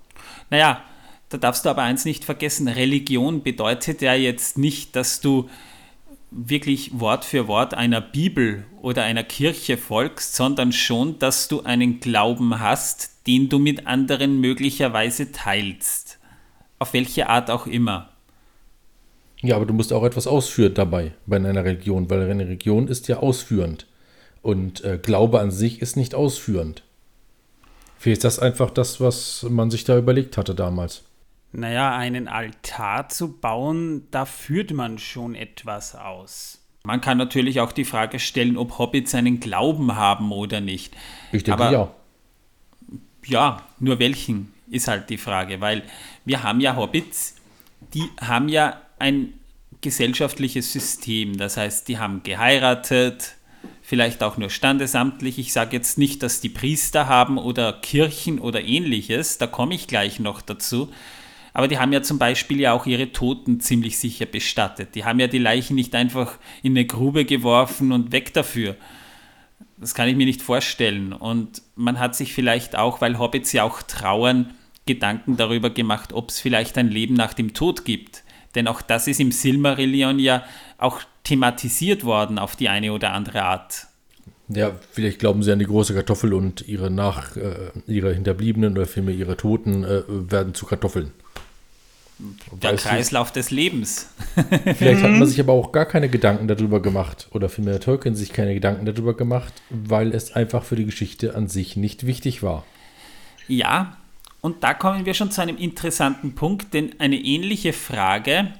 [0.50, 0.82] Naja,
[1.28, 5.48] da darfst du aber eins nicht vergessen, Religion bedeutet ja jetzt nicht, dass du
[6.30, 12.00] wirklich Wort für Wort einer Bibel oder einer Kirche folgst, sondern schon, dass du einen
[12.00, 16.18] Glauben hast, den du mit anderen möglicherweise teilst.
[16.78, 18.10] Auf welche Art auch immer.
[19.42, 23.08] Ja, aber du musst auch etwas ausführen dabei bei einer Religion, weil eine Religion ist
[23.08, 23.85] ja ausführend.
[24.46, 26.84] Und äh, Glaube an sich ist nicht ausführend.
[27.98, 31.02] Vielleicht ist das einfach das, was man sich da überlegt hatte damals.
[31.50, 36.60] Naja, einen Altar zu bauen, da führt man schon etwas aus.
[36.84, 40.94] Man kann natürlich auch die Frage stellen, ob Hobbits einen Glauben haben oder nicht.
[41.32, 41.90] Ich denke Aber, ja.
[43.24, 45.82] Ja, nur welchen ist halt die Frage, weil
[46.24, 47.34] wir haben ja Hobbits,
[47.94, 49.32] die haben ja ein
[49.80, 51.36] gesellschaftliches System.
[51.36, 53.36] Das heißt, die haben geheiratet,
[53.82, 55.38] vielleicht auch nur standesamtlich.
[55.38, 59.86] Ich sage jetzt nicht, dass die Priester haben oder Kirchen oder ähnliches, da komme ich
[59.86, 60.90] gleich noch dazu.
[61.52, 64.94] Aber die haben ja zum Beispiel ja auch ihre Toten ziemlich sicher bestattet.
[64.94, 68.76] Die haben ja die Leichen nicht einfach in eine Grube geworfen und weg dafür.
[69.78, 71.14] Das kann ich mir nicht vorstellen.
[71.14, 74.52] Und man hat sich vielleicht auch, weil Hobbits ja auch trauern,
[74.84, 78.22] Gedanken darüber gemacht, ob es vielleicht ein Leben nach dem Tod gibt.
[78.56, 80.42] Denn auch das ist im Silmarillion ja
[80.78, 83.86] auch thematisiert worden auf die eine oder andere Art.
[84.48, 88.86] Ja, vielleicht glauben sie an die große Kartoffel und ihre nach äh, ihre Hinterbliebenen oder
[88.86, 91.12] vielmehr ihre Toten äh, werden zu Kartoffeln.
[92.62, 93.40] Der weißt Kreislauf du?
[93.40, 94.08] des Lebens.
[94.76, 98.32] vielleicht hat man sich aber auch gar keine Gedanken darüber gemacht oder vielmehr Tolkien sich
[98.32, 102.64] keine Gedanken darüber gemacht, weil es einfach für die Geschichte an sich nicht wichtig war.
[103.48, 103.96] Ja,
[104.46, 108.52] und da kommen wir schon zu einem interessanten Punkt, denn eine ähnliche Frage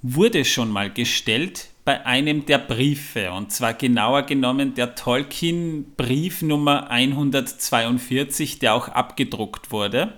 [0.00, 6.90] wurde schon mal gestellt bei einem der Briefe, und zwar genauer genommen der Tolkien-Brief Nummer
[6.90, 10.14] 142, der auch abgedruckt wurde.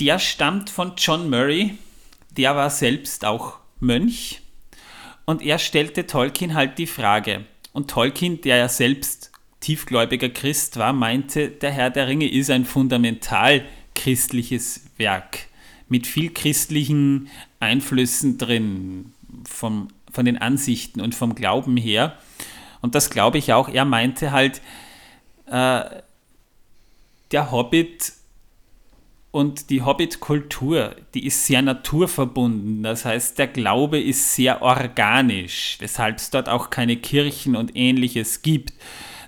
[0.00, 1.78] Der stammt von John Murray,
[2.36, 4.40] der war selbst auch Mönch,
[5.24, 7.44] und er stellte Tolkien halt die Frage.
[7.72, 12.64] Und Tolkien, der ja selbst tiefgläubiger Christ war, meinte, der Herr der Ringe ist ein
[12.64, 13.64] fundamental
[13.98, 15.40] christliches Werk
[15.88, 17.28] mit viel christlichen
[17.60, 19.12] Einflüssen drin,
[19.44, 22.16] vom von den Ansichten und vom Glauben her.
[22.80, 23.68] Und das glaube ich auch.
[23.68, 24.60] Er meinte halt,
[25.46, 25.84] äh,
[27.30, 28.12] der Hobbit
[29.30, 32.82] und die Hobbit-Kultur, die ist sehr naturverbunden.
[32.82, 38.42] Das heißt, der Glaube ist sehr organisch, weshalb es dort auch keine Kirchen und ähnliches
[38.42, 38.72] gibt.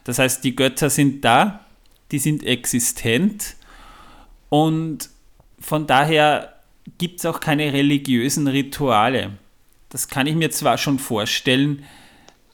[0.04, 1.66] Das heißt, die Götter sind da,
[2.10, 3.56] die sind existent
[4.50, 5.08] und
[5.58, 6.52] von daher
[6.98, 9.30] gibt es auch keine religiösen Rituale.
[9.88, 11.84] Das kann ich mir zwar schon vorstellen,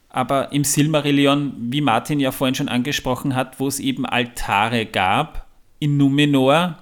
[0.09, 5.45] aber im Silmarillion, wie Martin ja vorhin schon angesprochen hat, wo es eben Altare gab,
[5.79, 6.77] in Numenor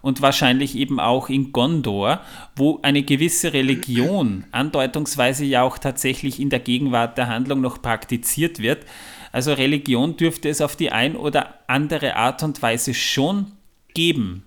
[0.00, 2.20] und wahrscheinlich eben auch in Gondor,
[2.54, 8.60] wo eine gewisse Religion andeutungsweise ja auch tatsächlich in der Gegenwart der Handlung noch praktiziert
[8.60, 8.84] wird.
[9.32, 13.52] Also Religion dürfte es auf die ein oder andere Art und Weise schon
[13.92, 14.44] geben.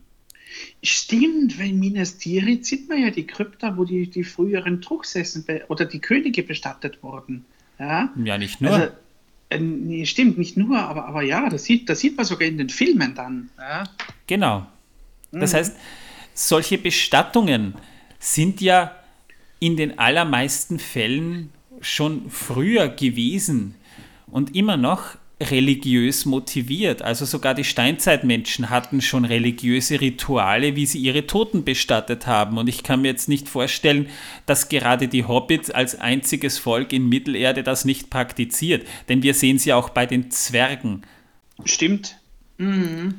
[0.83, 5.45] Stimmt, weil in Minas Tirith sieht man ja die Krypta, wo die, die früheren Truchsessen
[5.67, 7.45] oder die Könige bestattet wurden.
[7.79, 8.71] Ja, ja nicht nur.
[8.71, 8.93] Also,
[9.49, 12.57] äh, nee, stimmt, nicht nur, aber, aber ja, das sieht, das sieht man sogar in
[12.57, 13.49] den Filmen dann.
[13.57, 13.83] Ja.
[14.27, 14.65] Genau.
[15.31, 15.57] Das mhm.
[15.57, 15.77] heißt,
[16.33, 17.75] solche Bestattungen
[18.19, 18.95] sind ja
[19.59, 23.75] in den allermeisten Fällen schon früher gewesen
[24.27, 25.17] und immer noch
[25.49, 27.01] religiös motiviert.
[27.01, 32.57] Also sogar die Steinzeitmenschen hatten schon religiöse Rituale, wie sie ihre Toten bestattet haben.
[32.57, 34.07] Und ich kann mir jetzt nicht vorstellen,
[34.45, 38.87] dass gerade die Hobbits als einziges Volk in Mittelerde das nicht praktiziert.
[39.09, 41.01] Denn wir sehen sie auch bei den Zwergen.
[41.65, 42.17] Stimmt.
[42.57, 43.15] Mhm.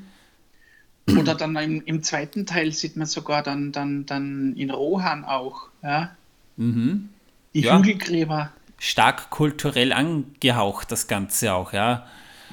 [1.19, 5.69] Oder dann im, im, zweiten Teil sieht man sogar dann, dann, dann in Rohan auch.
[5.83, 6.17] Ja?
[6.57, 7.09] Mhm.
[7.55, 7.77] Die ja.
[7.77, 8.53] Hügelgräber
[8.83, 12.05] stark kulturell angehaucht, das Ganze auch, ja.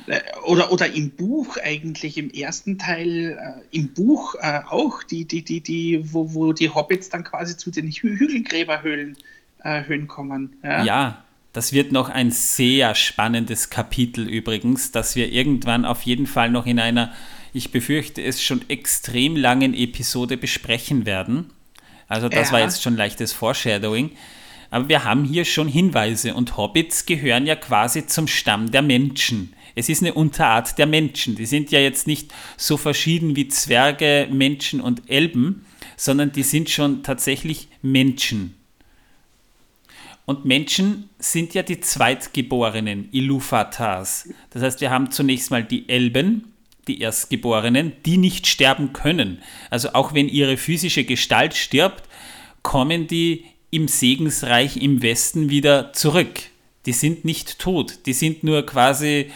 [0.05, 5.25] Äh, oder, oder im Buch eigentlich, im ersten Teil, äh, im Buch äh, auch, die,
[5.25, 9.17] die, die, die, wo, wo die Hobbits dann quasi zu den Hü Hügelgräberhöhlen
[9.63, 10.55] äh, Höhen kommen.
[10.63, 10.83] Ja?
[10.83, 16.51] ja, das wird noch ein sehr spannendes Kapitel übrigens, das wir irgendwann auf jeden Fall
[16.51, 17.11] noch in einer,
[17.53, 21.49] ich befürchte es schon extrem langen Episode besprechen werden.
[22.07, 22.53] Also das ja.
[22.53, 24.11] war jetzt schon leichtes Foreshadowing.
[24.71, 29.53] Aber wir haben hier schon Hinweise und Hobbits gehören ja quasi zum Stamm der Menschen.
[29.75, 31.35] Es ist eine Unterart der Menschen.
[31.35, 36.69] Die sind ja jetzt nicht so verschieden wie Zwerge, Menschen und Elben, sondern die sind
[36.69, 38.55] schon tatsächlich Menschen.
[40.25, 44.29] Und Menschen sind ja die Zweitgeborenen, Iluvatars.
[44.51, 46.53] Das heißt, wir haben zunächst mal die Elben,
[46.87, 49.41] die Erstgeborenen, die nicht sterben können.
[49.71, 52.03] Also auch wenn ihre physische Gestalt stirbt,
[52.61, 56.41] kommen die im Segensreich im Westen wieder zurück.
[56.85, 59.31] Die sind nicht tot, die sind nur quasi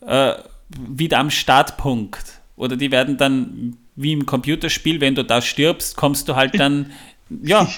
[0.00, 0.34] äh,
[0.76, 2.40] wieder am Startpunkt.
[2.56, 6.92] Oder die werden dann wie im Computerspiel, wenn du da stirbst, kommst du halt dann,
[7.42, 7.68] ja,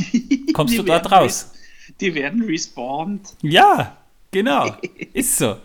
[0.53, 1.51] kommst du dort raus.
[2.01, 3.35] Die werden respawned.
[3.43, 3.97] Ja,
[4.31, 4.77] genau,
[5.13, 5.57] ist so.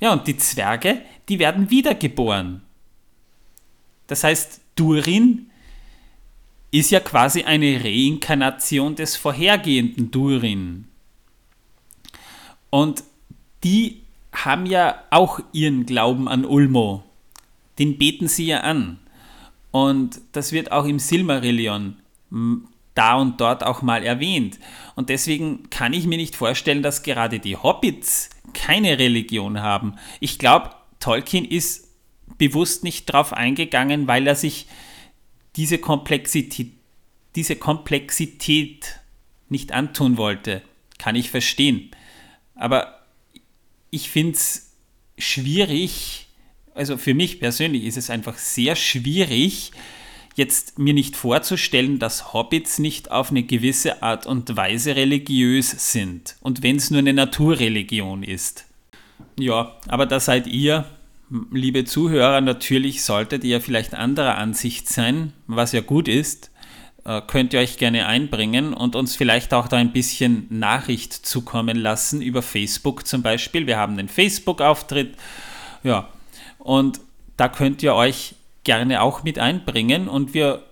[0.00, 2.62] Ja, und die Zwerge, die werden wiedergeboren.
[4.06, 5.50] Das heißt, Durin
[6.74, 10.88] ist ja quasi eine Reinkarnation des vorhergehenden Durin.
[12.68, 13.04] Und
[13.62, 17.04] die haben ja auch ihren Glauben an Ulmo.
[17.78, 18.98] Den beten sie ja an.
[19.70, 21.96] Und das wird auch im Silmarillion
[22.96, 24.58] da und dort auch mal erwähnt.
[24.96, 29.94] Und deswegen kann ich mir nicht vorstellen, dass gerade die Hobbits keine Religion haben.
[30.18, 31.88] Ich glaube, Tolkien ist
[32.36, 34.66] bewusst nicht darauf eingegangen, weil er sich
[35.56, 36.72] diese Komplexität,
[37.36, 39.00] diese Komplexität
[39.48, 40.62] nicht antun wollte.
[40.98, 41.90] Kann ich verstehen.
[42.54, 43.00] Aber
[43.90, 44.72] ich finde es
[45.18, 46.26] schwierig,
[46.74, 49.72] also für mich persönlich ist es einfach sehr schwierig,
[50.34, 56.36] jetzt mir nicht vorzustellen, dass Hobbits nicht auf eine gewisse Art und Weise religiös sind.
[56.40, 58.64] Und wenn es nur eine Naturreligion ist.
[59.38, 60.86] Ja, aber da seid ihr,
[61.50, 66.50] liebe Zuhörer, natürlich solltet ihr vielleicht anderer Ansicht sein, was ja gut ist.
[67.04, 71.76] Äh, könnt ihr euch gerne einbringen und uns vielleicht auch da ein bisschen Nachricht zukommen
[71.76, 73.66] lassen über Facebook zum Beispiel.
[73.66, 75.16] Wir haben einen Facebook-Auftritt.
[75.82, 76.08] Ja,
[76.58, 77.00] und
[77.36, 80.62] da könnt ihr euch gerne auch mit einbringen und wir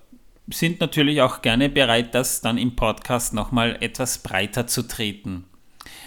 [0.48, 5.44] sind natürlich auch gerne bereit, das dann im Podcast nochmal etwas breiter zu treten.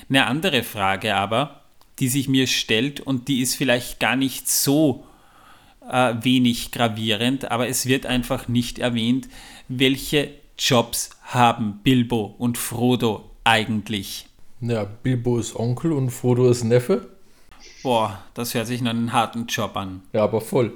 [0.09, 1.64] Eine andere Frage aber,
[1.99, 5.05] die sich mir stellt und die ist vielleicht gar nicht so
[5.89, 9.29] äh, wenig gravierend, aber es wird einfach nicht erwähnt,
[9.67, 14.27] welche Jobs haben Bilbo und Frodo eigentlich?
[14.61, 17.09] Ja, Bilbo ist Onkel und Frodo ist Neffe.
[17.83, 20.01] Boah, das hört sich nach einem harten Job an.
[20.13, 20.73] Ja, aber voll.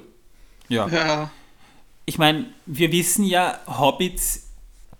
[0.68, 0.86] Ja.
[0.88, 1.30] ja.
[2.06, 4.50] Ich meine, wir wissen ja, Hobbits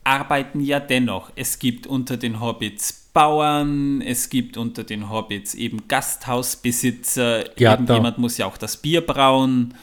[0.03, 1.31] arbeiten ja dennoch.
[1.37, 7.71] Es gibt unter den Hobbits Bauern, es gibt unter den Hobbits eben Gasthausbesitzer, Gärtner.
[7.71, 9.75] irgendjemand muss ja auch das Bier brauen,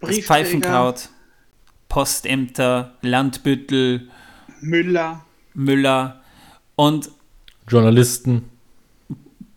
[0.00, 1.08] das Pfeifenkraut,
[1.88, 4.08] Postämter, Landbüttel,
[4.60, 5.24] Müller.
[5.54, 6.22] Müller
[6.76, 7.10] und
[7.68, 8.50] Journalisten.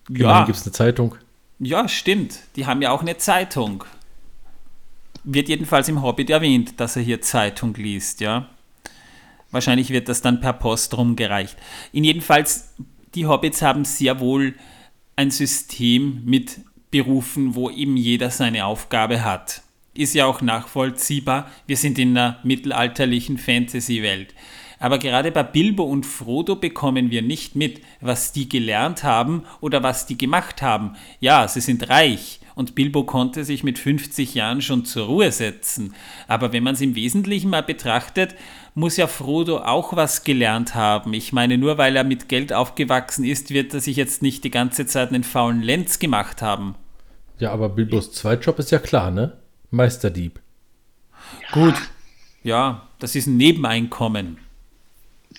[0.09, 0.45] Ja.
[0.45, 1.15] gibt es eine Zeitung.
[1.59, 2.39] Ja, stimmt.
[2.55, 3.83] Die haben ja auch eine Zeitung
[5.27, 8.49] wird jedenfalls im Hobbit erwähnt, dass er hier Zeitung liest, ja.
[9.51, 11.57] Wahrscheinlich wird das dann per Post rumgereicht.
[11.91, 12.73] In jedenfalls,
[13.15, 14.55] die Hobbits haben sehr wohl
[15.15, 16.59] ein System mit
[16.91, 19.61] Berufen, wo eben jeder seine Aufgabe hat.
[19.93, 21.49] Ist ja auch nachvollziehbar.
[21.65, 24.33] Wir sind in einer mittelalterlichen Fantasy-Welt.
[24.79, 29.81] Aber gerade bei Bilbo und Frodo bekommen wir nicht mit, was die gelernt haben oder
[29.81, 30.95] was die gemacht haben.
[31.19, 35.93] Ja, sie sind reich und Bilbo konnte sich mit 50 Jahren schon zur Ruhe setzen.
[36.27, 38.33] Aber wenn man es im Wesentlichen mal betrachtet,
[38.73, 41.13] muss ja Frodo auch was gelernt haben.
[41.13, 44.49] Ich meine, nur weil er mit Geld aufgewachsen ist, wird er sich jetzt nicht die
[44.49, 46.73] ganze Zeit einen faulen Lenz gemacht haben.
[47.37, 49.37] Ja, aber Bilbos Zweitjob ist ja klar, ne?
[49.69, 50.39] Meisterdieb.
[51.41, 51.51] Ja.
[51.51, 51.75] Gut.
[52.43, 54.39] Ja, das ist ein Nebeneinkommen.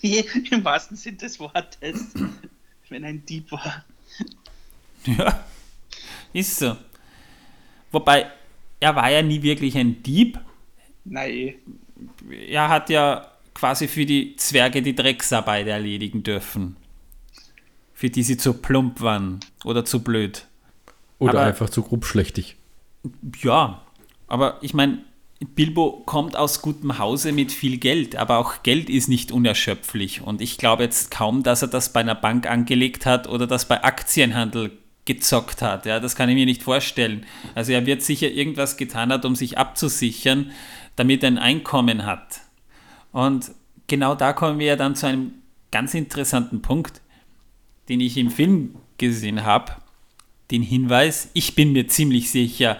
[0.02, 2.14] Im wahrsten Sinn des Wortes.
[2.88, 3.84] Wenn ein Dieb war.
[5.04, 5.44] Ja,
[6.32, 6.76] ist so.
[7.90, 8.26] Wobei,
[8.80, 10.38] er war ja nie wirklich ein Dieb.
[11.04, 11.54] Nein.
[12.30, 16.76] Er hat ja quasi für die Zwerge die Drecksarbeit erledigen dürfen.
[17.92, 20.46] Für die sie zu plump waren oder zu blöd.
[21.18, 22.56] Oder aber, einfach zu grobschlächtig.
[23.42, 23.82] Ja,
[24.28, 24.98] aber ich meine,
[25.40, 30.20] Bilbo kommt aus gutem Hause mit viel Geld, aber auch Geld ist nicht unerschöpflich.
[30.20, 33.66] Und ich glaube jetzt kaum, dass er das bei einer Bank angelegt hat oder das
[33.66, 35.86] bei Aktienhandel gezockt hat.
[35.86, 37.24] Ja, das kann ich mir nicht vorstellen.
[37.54, 40.52] Also er wird sicher irgendwas getan hat, um sich abzusichern,
[40.96, 42.42] damit er ein Einkommen hat.
[43.10, 43.50] Und
[43.86, 45.32] genau da kommen wir ja dann zu einem
[45.72, 47.00] ganz interessanten Punkt,
[47.88, 49.72] den ich im Film gesehen habe.
[50.50, 52.78] Den Hinweis, ich bin mir ziemlich sicher,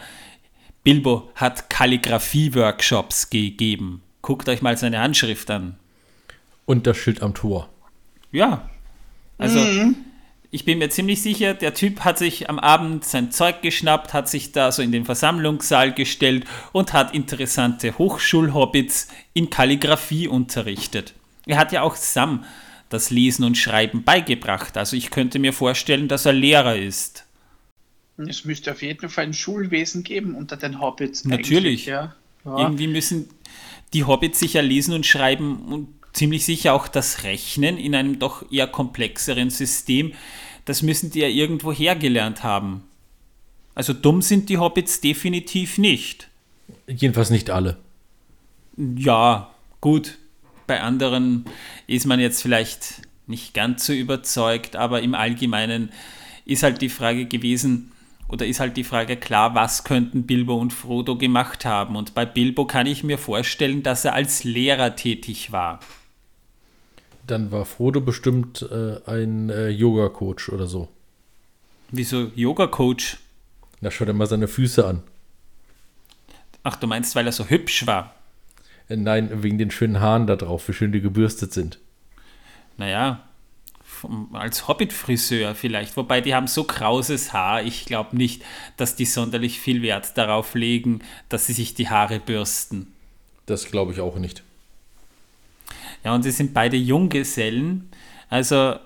[0.85, 4.03] Bilbo hat Kalligrafie-Workshops gegeben.
[4.21, 5.77] Guckt euch mal seine Handschrift an.
[6.67, 7.71] Und das Schild am Tor.
[8.33, 8.69] Ja.
[9.39, 10.08] Also, mhm
[10.51, 14.29] ich bin mir ziemlich sicher, der Typ hat sich am Abend sein Zeug geschnappt, hat
[14.29, 21.15] sich da so in den Versammlungssaal gestellt und hat interessante Hochschulhobbits in Kalligrafie unterrichtet.
[21.47, 22.45] Er hat ja auch Sam
[22.89, 27.27] das Lesen und Schreiben beigebracht, also ich könnte mir vorstellen, dass er Lehrer ist.
[28.17, 31.25] Es müsste auf jeden Fall ein Schulwesen geben unter den Hobbits.
[31.25, 31.87] Natürlich.
[31.87, 32.17] Ja.
[32.45, 32.59] Ja.
[32.59, 33.29] Irgendwie müssen
[33.93, 38.51] die Hobbits sicher lesen und schreiben und ziemlich sicher auch das Rechnen in einem doch
[38.51, 40.13] eher komplexeren System,
[40.65, 42.83] das müssen die ja irgendwo hergelernt haben.
[43.75, 46.29] Also dumm sind die Hobbits definitiv nicht.
[46.89, 47.79] Jedenfalls nicht alle.
[48.77, 49.51] Ja,
[49.81, 50.19] gut.
[50.67, 51.47] Bei anderen
[51.87, 55.91] ist man jetzt vielleicht nicht ganz so überzeugt, aber im Allgemeinen
[56.45, 57.93] ist halt die Frage gewesen,
[58.29, 61.97] oder ist halt die Frage klar, was könnten Bilbo und Frodo gemacht haben?
[61.97, 65.81] Und bei Bilbo kann ich mir vorstellen, dass er als Lehrer tätig war.
[67.29, 70.89] Dann war Frodo bestimmt äh, ein äh, Yoga-Coach oder so.
[71.91, 73.19] Wieso Yoga-Coach?
[73.83, 75.03] Na, schau dir mal seine Füße an.
[76.63, 78.15] Ach, du meinst, weil er so hübsch war?
[78.89, 81.79] Äh, nein, wegen den schönen Haaren da drauf, wie schön die gebürstet sind.
[82.79, 83.23] Naja,
[83.85, 85.99] vom, als Hobbit-Friseur vielleicht.
[85.99, 87.63] Wobei die haben so krauses Haar.
[87.63, 88.43] Ich glaube nicht,
[88.79, 92.95] dass die sonderlich viel Wert darauf legen, dass sie sich die Haare bürsten.
[93.45, 94.45] Das glaube ich auch nicht.
[96.05, 97.91] Ja, und sie sind beide Junggesellen.
[98.29, 98.77] Also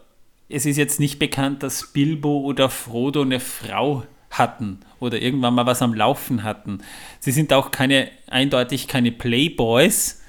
[0.49, 5.67] es ist jetzt nicht bekannt, dass Bilbo oder Frodo eine Frau hatten oder irgendwann mal
[5.67, 6.79] was am Laufen hatten.
[7.21, 10.23] Sie sind auch keine, eindeutig keine Playboys,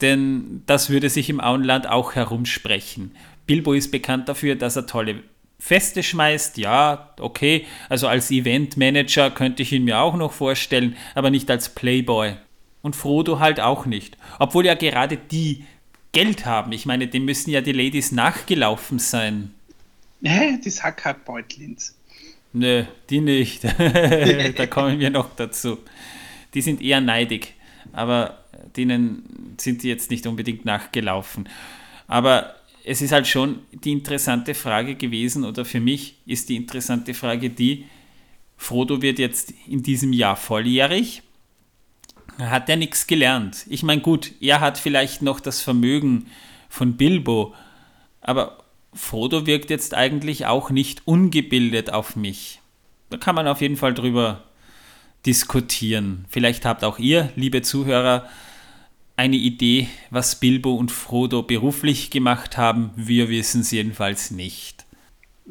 [0.00, 3.12] denn das würde sich im Auenland auch herumsprechen.
[3.46, 5.22] Bilbo ist bekannt dafür, dass er tolle
[5.58, 7.66] Feste schmeißt, ja, okay.
[7.90, 12.36] Also als Eventmanager könnte ich ihn mir auch noch vorstellen, aber nicht als Playboy.
[12.82, 14.16] Und Frodo halt auch nicht.
[14.38, 15.64] Obwohl ja gerade die
[16.12, 16.72] Geld haben.
[16.72, 19.54] Ich meine, dem müssen ja die Ladies nachgelaufen sein.
[20.22, 20.58] Hä?
[20.62, 21.96] Die Sackhartbeutlins.
[22.52, 23.64] Nö, die nicht.
[24.58, 25.78] da kommen wir noch dazu.
[26.54, 27.54] Die sind eher neidig,
[27.92, 28.44] aber
[28.76, 31.48] denen sind die jetzt nicht unbedingt nachgelaufen.
[32.08, 37.14] Aber es ist halt schon die interessante Frage gewesen, oder für mich ist die interessante
[37.14, 37.86] Frage die,
[38.56, 41.22] Frodo wird jetzt in diesem Jahr volljährig.
[42.40, 43.66] Hat er nichts gelernt?
[43.68, 46.26] Ich meine, gut, er hat vielleicht noch das Vermögen
[46.68, 47.54] von Bilbo,
[48.20, 48.58] aber
[48.92, 52.60] Frodo wirkt jetzt eigentlich auch nicht ungebildet auf mich.
[53.10, 54.42] Da kann man auf jeden Fall drüber
[55.26, 56.24] diskutieren.
[56.28, 58.28] Vielleicht habt auch ihr, liebe Zuhörer,
[59.16, 62.90] eine Idee, was Bilbo und Frodo beruflich gemacht haben.
[62.96, 64.86] Wir wissen es jedenfalls nicht.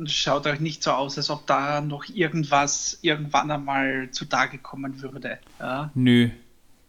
[0.06, 5.40] Schaut euch nicht so aus, als ob da noch irgendwas irgendwann einmal zutage kommen würde.
[5.60, 5.92] Ja?
[5.94, 6.30] Nö,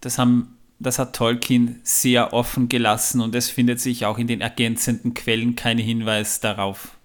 [0.01, 4.41] das haben das hat Tolkien sehr offen gelassen und es findet sich auch in den
[4.41, 6.97] ergänzenden Quellen kein Hinweis darauf.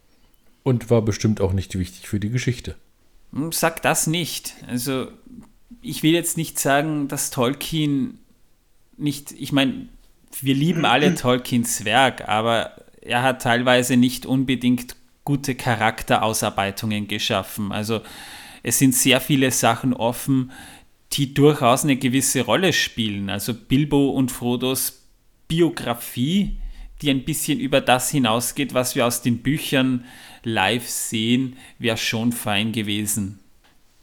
[0.63, 2.75] Und war bestimmt auch nicht wichtig für die Geschichte.
[3.33, 4.55] Hm, sag das nicht.
[4.67, 5.09] Also,
[5.81, 8.19] ich will jetzt nicht sagen, dass Tolkien
[8.97, 9.89] nicht, ich meine,
[10.41, 12.71] wir lieben alle Tolkiens Werk, aber
[13.01, 17.73] er hat teilweise nicht unbedingt gute Charakterausarbeitungen geschaffen.
[17.73, 18.01] Also,
[18.63, 20.51] es sind sehr viele Sachen offen,
[21.13, 23.29] die durchaus eine gewisse Rolle spielen.
[23.29, 25.03] Also Bilbo und Frodos
[25.47, 26.57] Biografie,
[27.01, 30.05] die ein bisschen über das hinausgeht, was wir aus den Büchern
[30.43, 33.39] live sehen, wäre schon fein gewesen.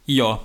[0.06, 0.44] Ja,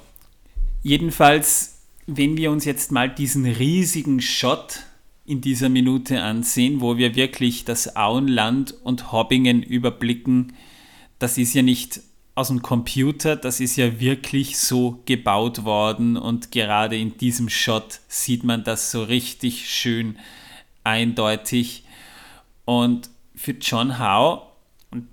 [0.83, 4.83] jedenfalls, wenn wir uns jetzt mal diesen riesigen Shot
[5.25, 10.53] in dieser Minute ansehen, wo wir wirklich das Auenland und Hobbingen überblicken,
[11.19, 12.01] das ist ja nicht
[12.37, 17.99] aus dem Computer, das ist ja wirklich so gebaut worden und gerade in diesem Shot
[18.07, 20.19] sieht man das so richtig schön
[20.83, 21.83] eindeutig.
[22.63, 24.43] Und für John Howe,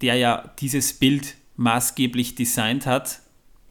[0.03, 3.21] der ja dieses Bild maßgeblich designt hat,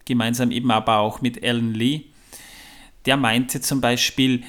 [0.06, 2.06] gemeinsam eben aber auch mit Alan Lee,
[3.06, 4.44] der meinte zum Beispiel,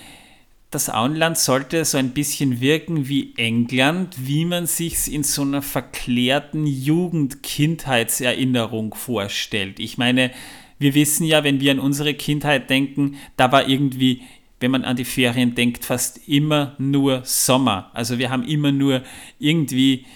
[0.75, 5.63] das Auenland sollte so ein bisschen wirken wie England, wie man sich in so einer
[5.63, 9.79] verklärten Jugend-Kindheitserinnerung vorstellt.
[9.79, 10.33] Ich meine,
[10.79, 14.23] wir wissen ja, wenn wir an unsere Kindheit denken, da war irgendwie,
[14.59, 17.91] wenn man an die Ferien denkt, fast immer nur Sommer.
[17.95, 19.03] Also wir haben immer nur
[19.39, 20.07] irgendwie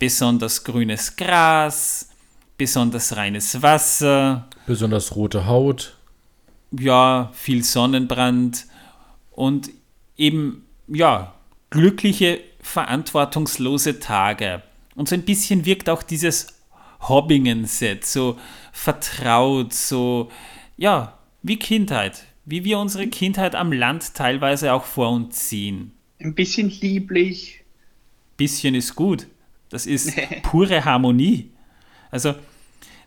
[0.00, 2.10] besonders grünes Gras,
[2.58, 4.48] besonders reines Wasser.
[4.66, 5.96] Besonders rote Haut.
[6.72, 8.66] Ja, viel Sonnenbrand.
[9.30, 9.70] Und
[10.20, 11.34] eben, ja,
[11.70, 14.62] glückliche, verantwortungslose Tage.
[14.94, 16.48] Und so ein bisschen wirkt auch dieses
[17.08, 18.38] Hobbingen-Set so
[18.72, 20.30] vertraut, so,
[20.76, 22.24] ja, wie Kindheit.
[22.44, 25.92] Wie wir unsere Kindheit am Land teilweise auch vor uns ziehen.
[26.18, 27.62] Ein bisschen lieblich.
[28.36, 29.26] Bisschen ist gut.
[29.70, 30.12] Das ist
[30.42, 31.50] pure Harmonie.
[32.10, 32.34] Also,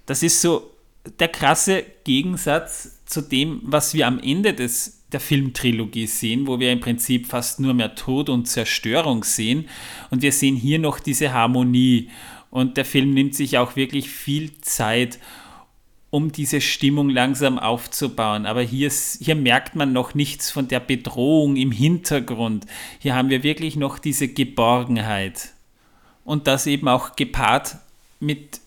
[0.05, 0.71] das ist so
[1.19, 6.71] der krasse Gegensatz zu dem, was wir am Ende des der Filmtrilogie sehen, wo wir
[6.71, 9.69] im Prinzip fast nur mehr Tod und Zerstörung sehen.
[10.09, 12.09] Und wir sehen hier noch diese Harmonie.
[12.49, 15.19] Und der Film nimmt sich auch wirklich viel Zeit,
[16.09, 18.45] um diese Stimmung langsam aufzubauen.
[18.45, 22.67] Aber hier, hier merkt man noch nichts von der Bedrohung im Hintergrund.
[22.99, 25.53] Hier haben wir wirklich noch diese Geborgenheit.
[26.23, 27.77] Und das eben auch gepaart
[28.19, 28.61] mit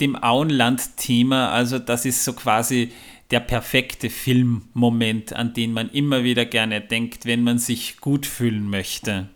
[0.00, 1.50] dem Auenland-Thema.
[1.50, 2.92] Also das ist so quasi
[3.30, 8.70] der perfekte Filmmoment, an den man immer wieder gerne denkt, wenn man sich gut fühlen
[8.70, 9.28] möchte.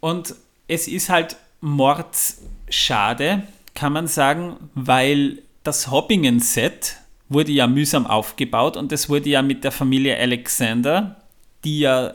[0.00, 0.34] Und
[0.68, 3.42] es ist halt mordsschade,
[3.74, 6.96] kann man sagen, weil das Hobbingen-Set
[7.28, 11.16] wurde ja mühsam aufgebaut und es wurde ja mit der Familie Alexander,
[11.64, 12.14] die ja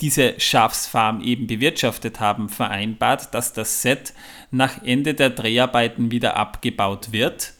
[0.00, 4.12] diese Schafsfarm eben bewirtschaftet haben, vereinbart, dass das Set
[4.50, 7.52] nach Ende der Dreharbeiten wieder abgebaut wird,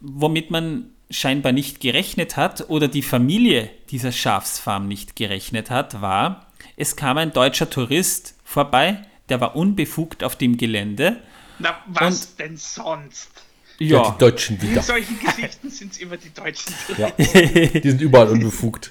[0.00, 6.46] womit man scheinbar nicht gerechnet hat oder die Familie dieser Schafsfarm nicht gerechnet hat, war,
[6.76, 11.22] es kam ein deutscher Tourist vorbei, der war unbefugt auf dem Gelände.
[11.58, 13.30] Na, was und, denn sonst?
[13.78, 14.76] Ja, ja, die Deutschen wieder.
[14.76, 16.74] In solchen Geschichten sind es immer die Deutschen.
[16.96, 17.10] Ja.
[17.10, 18.90] die sind überall unbefugt.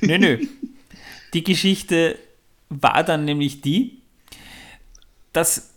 [0.00, 0.46] Nö, nö.
[1.32, 2.18] Die Geschichte
[2.68, 4.02] war dann nämlich die,
[5.32, 5.70] dass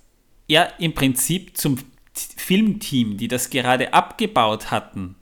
[0.47, 1.77] er im Prinzip zum
[2.13, 5.15] Filmteam, die das gerade abgebaut hatten,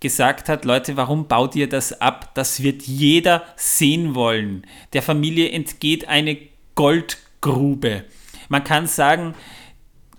[0.00, 2.34] gesagt hat, Leute, warum baut ihr das ab?
[2.34, 4.66] Das wird jeder sehen wollen.
[4.92, 6.38] Der Familie entgeht eine
[6.74, 8.04] Goldgrube.
[8.48, 9.34] Man kann sagen,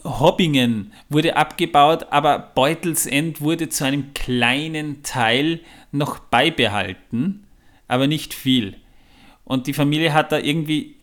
[0.03, 5.61] Hobbingen wurde abgebaut, aber Beutelsend wurde zu einem kleinen Teil
[5.91, 7.45] noch beibehalten,
[7.87, 8.77] aber nicht viel.
[9.43, 10.95] Und die Familie hat da irgendwie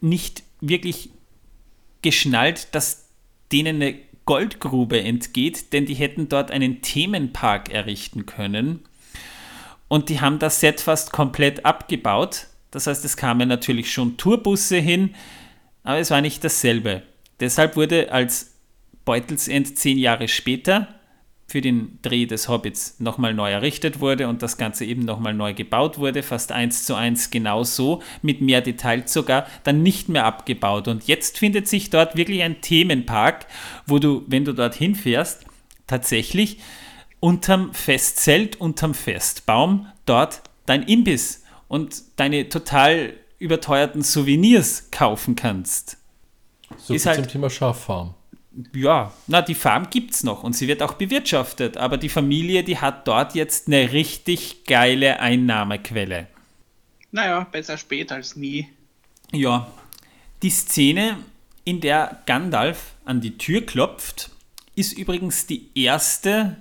[0.00, 1.10] nicht wirklich
[2.02, 3.08] geschnallt, dass
[3.52, 3.98] denen eine
[4.30, 8.78] Goldgrube entgeht, denn die hätten dort einen Themenpark errichten können.
[9.88, 12.46] Und die haben das Set fast komplett abgebaut.
[12.70, 15.16] Das heißt, es kamen natürlich schon Tourbusse hin,
[15.82, 17.02] aber es war nicht dasselbe.
[17.40, 18.54] Deshalb wurde als
[19.04, 20.99] Beutelsend zehn Jahre später
[21.50, 25.52] für den Dreh des Hobbits nochmal neu errichtet wurde und das Ganze eben nochmal neu
[25.52, 30.86] gebaut wurde, fast eins zu eins genauso, mit mehr Details sogar, dann nicht mehr abgebaut.
[30.86, 33.46] Und jetzt findet sich dort wirklich ein Themenpark,
[33.84, 35.44] wo du, wenn du dorthin fährst,
[35.88, 36.58] tatsächlich
[37.18, 45.96] unterm Festzelt, unterm Festbaum dort dein Imbiss und deine total überteuerten Souvenirs kaufen kannst.
[46.78, 48.14] So ist viel halt, zum Thema Schaffarm
[48.74, 52.64] ja, na, die Farm gibt es noch und sie wird auch bewirtschaftet, aber die Familie,
[52.64, 56.26] die hat dort jetzt eine richtig geile Einnahmequelle.
[57.12, 58.68] Naja, besser spät als nie.
[59.32, 59.70] Ja,
[60.42, 61.18] die Szene,
[61.64, 64.30] in der Gandalf an die Tür klopft,
[64.74, 66.56] ist übrigens die erste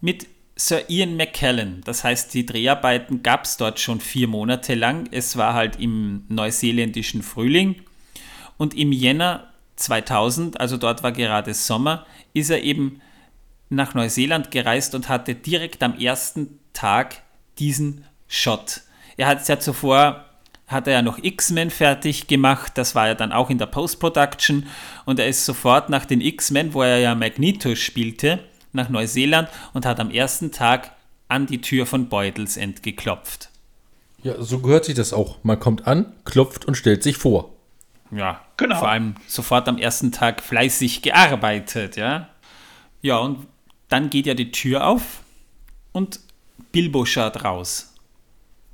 [0.00, 0.26] mit
[0.56, 1.82] Sir Ian McKellen.
[1.84, 5.08] Das heißt, die Dreharbeiten gab es dort schon vier Monate lang.
[5.10, 7.82] Es war halt im neuseeländischen Frühling.
[8.56, 13.00] Und im Jänner 2000, also dort war gerade Sommer, ist er eben
[13.70, 17.22] nach Neuseeland gereist und hatte direkt am ersten Tag
[17.58, 18.82] diesen Shot.
[19.16, 20.24] Er hat ja zuvor
[20.66, 24.66] hat er ja noch X-Men fertig gemacht, das war ja dann auch in der Post-Production
[25.04, 28.40] und er ist sofort nach den X-Men, wo er ja Magneto spielte,
[28.72, 30.92] nach Neuseeland und hat am ersten Tag
[31.28, 33.50] an die Tür von Beutels End geklopft.
[34.22, 35.36] Ja, so gehört sich das auch.
[35.42, 37.53] Man kommt an, klopft und stellt sich vor
[38.14, 38.78] ja, genau.
[38.78, 42.28] vor allem sofort am ersten Tag fleißig gearbeitet, ja.
[43.02, 43.46] Ja, und
[43.88, 45.22] dann geht ja die Tür auf
[45.92, 46.20] und
[46.72, 47.94] Bilbo schaut raus.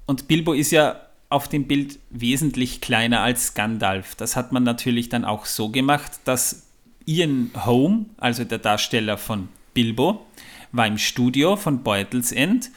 [0.06, 4.14] Und Bilbo ist ja auf dem Bild wesentlich kleiner als Gandalf.
[4.16, 6.66] Das hat man natürlich dann auch so gemacht, dass
[7.06, 10.26] Ian Holm, also der Darsteller von Bilbo,
[10.72, 12.70] war im Studio von Beutels End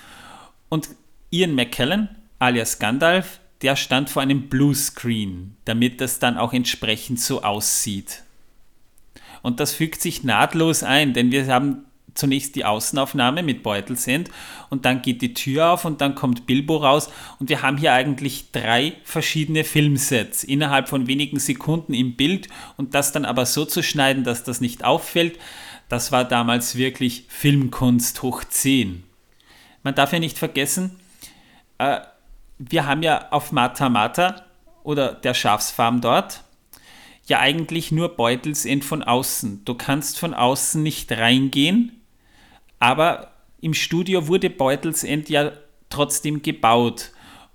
[0.69, 0.89] und
[1.31, 2.09] Ian McKellen
[2.39, 8.23] alias Gandalf der stand vor einem Bluescreen, damit das dann auch entsprechend so aussieht.
[9.41, 14.29] Und das fügt sich nahtlos ein, denn wir haben zunächst die Außenaufnahme mit Beutelsend
[14.69, 17.09] und dann geht die Tür auf und dann kommt Bilbo raus
[17.39, 22.93] und wir haben hier eigentlich drei verschiedene Filmsets innerhalb von wenigen Sekunden im Bild und
[22.93, 25.39] das dann aber so zu schneiden, dass das nicht auffällt,
[25.89, 29.03] das war damals wirklich Filmkunst hoch 10.
[29.83, 30.99] Man darf ja nicht vergessen,
[31.77, 31.99] äh,
[32.71, 34.43] wir haben ja auf Mata Mata
[34.83, 36.43] oder der Schafsfarm dort
[37.25, 39.63] ja eigentlich nur Beutelsend von außen.
[39.65, 42.01] Du kannst von außen nicht reingehen,
[42.79, 45.51] aber im Studio wurde Beutelsend ja
[45.89, 47.11] trotzdem gebaut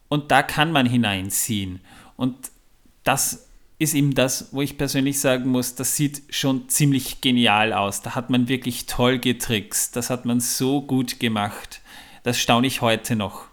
[0.08, 1.80] und da kann man hineinziehen.
[2.16, 2.50] Und
[3.04, 3.48] das
[3.78, 8.02] ist eben das, wo ich persönlich sagen muss, das sieht schon ziemlich genial aus.
[8.02, 9.94] Da hat man wirklich toll getrickst.
[9.94, 11.80] Das hat man so gut gemacht.
[12.24, 13.47] Das staune ich heute noch.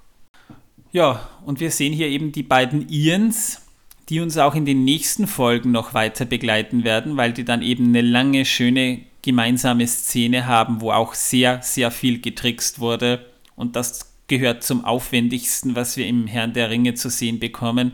[0.96, 3.62] Ja, und wir sehen hier eben die beiden Ians,
[4.08, 7.90] die uns auch in den nächsten Folgen noch weiter begleiten werden, weil die dann eben
[7.90, 13.26] eine lange, schöne gemeinsame Szene haben, wo auch sehr, sehr viel getrickst wurde.
[13.58, 17.94] Und das gehört zum aufwendigsten, was wir im Herrn der Ringe zu sehen bekommen.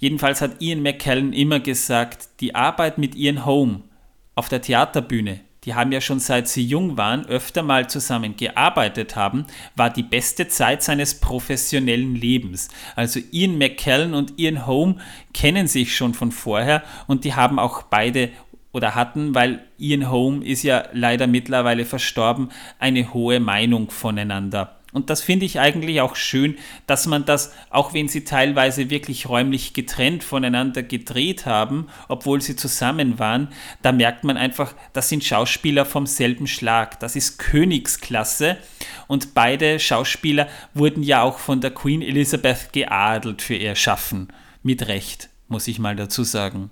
[0.00, 3.82] Jedenfalls hat Ian McKellen immer gesagt, die Arbeit mit Ian Home
[4.34, 9.16] auf der Theaterbühne, die haben ja schon seit sie jung waren öfter mal zusammen gearbeitet
[9.16, 12.68] haben, war die beste Zeit seines professionellen Lebens.
[12.94, 15.00] Also Ian McKellen und Ian Holm
[15.34, 18.30] kennen sich schon von vorher und die haben auch beide
[18.72, 24.76] oder hatten, weil Ian Holm ist ja leider mittlerweile verstorben, eine hohe Meinung voneinander.
[24.96, 29.28] Und das finde ich eigentlich auch schön, dass man das, auch wenn sie teilweise wirklich
[29.28, 33.48] räumlich getrennt voneinander gedreht haben, obwohl sie zusammen waren,
[33.82, 36.98] da merkt man einfach, das sind Schauspieler vom selben Schlag.
[36.98, 38.56] Das ist Königsklasse.
[39.06, 44.28] Und beide Schauspieler wurden ja auch von der Queen Elizabeth geadelt für ihr Schaffen.
[44.62, 46.70] Mit Recht, muss ich mal dazu sagen.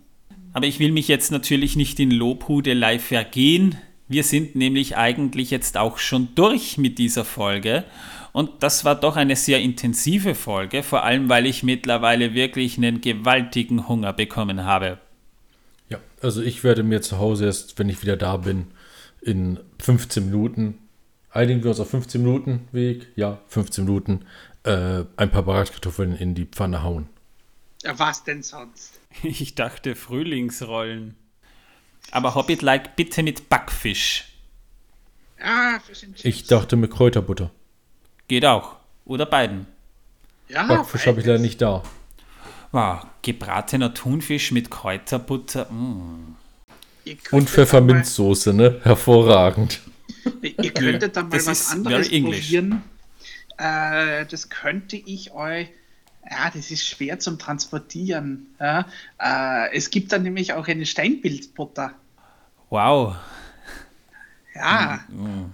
[0.55, 3.77] Aber ich will mich jetzt natürlich nicht in Lobhudelei vergehen.
[4.07, 7.85] Wir sind nämlich eigentlich jetzt auch schon durch mit dieser Folge
[8.33, 13.01] und das war doch eine sehr intensive Folge, vor allem weil ich mittlerweile wirklich einen
[13.01, 14.99] gewaltigen Hunger bekommen habe.
[15.89, 18.67] Ja, Also ich werde mir zu Hause erst, wenn ich wieder da bin,
[19.23, 20.79] in 15 Minuten,
[21.31, 24.27] einigen wir uns auf 15 Minuten Weg, ja, 15 Minuten,
[24.65, 27.09] äh, ein paar Bratkartoffeln in die Pfanne hauen.
[27.83, 29.01] Ja, was denn sonst?
[29.23, 31.15] Ich dachte Frühlingsrollen.
[32.11, 34.25] Aber Hobbit-like bitte mit Backfisch.
[35.41, 36.25] Ja, Fish and Chips.
[36.25, 37.51] Ich dachte mit Kräuterbutter.
[38.29, 38.77] Geht auch.
[39.05, 39.67] Oder beiden.
[40.49, 41.83] ja, Backfisch habe ich leider nicht da.
[42.73, 45.71] Wow, gebratener Thunfisch mit Kräuterbutter.
[45.71, 46.37] Mm.
[47.31, 48.81] Und Pfefferminzsoße, ne?
[48.83, 49.81] Hervorragend.
[50.43, 52.83] Ihr könntet da mal Das was anderes probieren.
[53.59, 55.69] Äh, das könnte ich euch.
[56.31, 58.47] Ja, das ist schwer zum Transportieren.
[58.59, 58.87] Ja.
[59.19, 61.93] Äh, es gibt da nämlich auch eine Steinpilzbutter.
[62.71, 63.17] Wow.
[64.55, 65.01] Ja,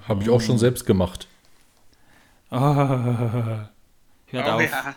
[0.07, 1.27] Habe ich auch schon selbst gemacht.
[2.51, 2.59] Oh.
[2.59, 3.71] Hört
[4.33, 4.62] oh, auf.
[4.62, 4.95] ja.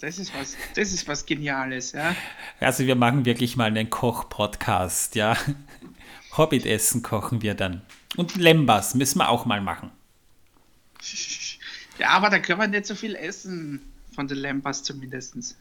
[0.00, 2.14] Das ist was, das ist was Geniales, ja.
[2.60, 5.36] Also wir machen wirklich mal einen Koch-Podcast, ja.
[6.36, 7.82] Hobbit-Essen kochen wir dann.
[8.16, 9.90] Und Lembas müssen wir auch mal machen.
[11.98, 13.80] Ja, aber da können wir nicht so viel essen,
[14.14, 15.56] von den Lampas zumindest.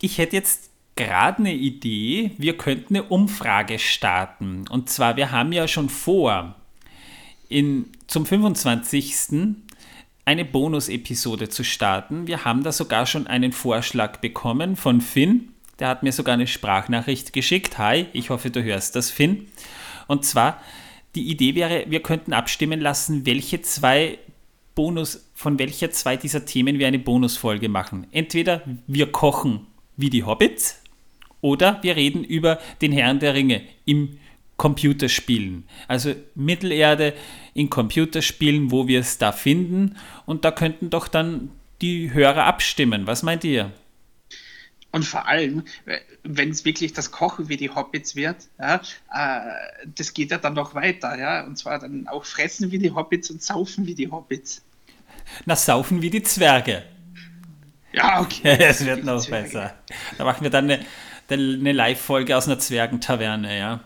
[0.00, 4.64] Ich hätte jetzt gerade eine Idee, wir könnten eine Umfrage starten.
[4.68, 6.54] Und zwar, wir haben ja schon vor,
[7.48, 9.54] in, zum 25.
[10.24, 12.26] eine Bonus-Episode zu starten.
[12.26, 15.50] Wir haben da sogar schon einen Vorschlag bekommen von Finn.
[15.78, 17.78] Der hat mir sogar eine Sprachnachricht geschickt.
[17.78, 19.48] Hi, ich hoffe, du hörst das, Finn.
[20.06, 20.60] Und zwar,
[21.14, 24.18] die Idee wäre, wir könnten abstimmen lassen, welche zwei
[24.74, 28.06] Bonus, von welcher zwei dieser Themen wir eine Bonusfolge machen.
[28.10, 29.66] Entweder wir kochen
[29.96, 30.82] wie die Hobbits
[31.40, 34.18] oder wir reden über den Herrn der Ringe im
[34.56, 35.64] Computerspielen.
[35.88, 37.14] Also Mittelerde
[37.54, 39.96] in Computerspielen, wo wir es da finden.
[40.26, 41.50] Und da könnten doch dann
[41.80, 43.06] die Hörer abstimmen.
[43.06, 43.72] Was meint ihr?
[44.94, 45.64] Und vor allem,
[46.22, 48.80] wenn es wirklich das Kochen wie die Hobbits wird, ja,
[49.12, 51.44] äh, das geht ja dann noch weiter, ja.
[51.44, 54.62] Und zwar dann auch fressen wie die Hobbits und saufen wie die Hobbits.
[55.46, 56.84] Na, saufen wie die Zwerge.
[57.92, 58.56] Ja, okay.
[58.60, 59.46] Es wird noch Zwerge.
[59.46, 59.74] besser.
[60.16, 60.86] Da machen wir dann eine,
[61.28, 63.80] eine Live-Folge aus einer Zwergentaverne, ja.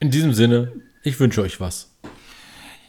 [0.00, 0.72] In diesem Sinne,
[1.04, 1.94] ich wünsche euch was.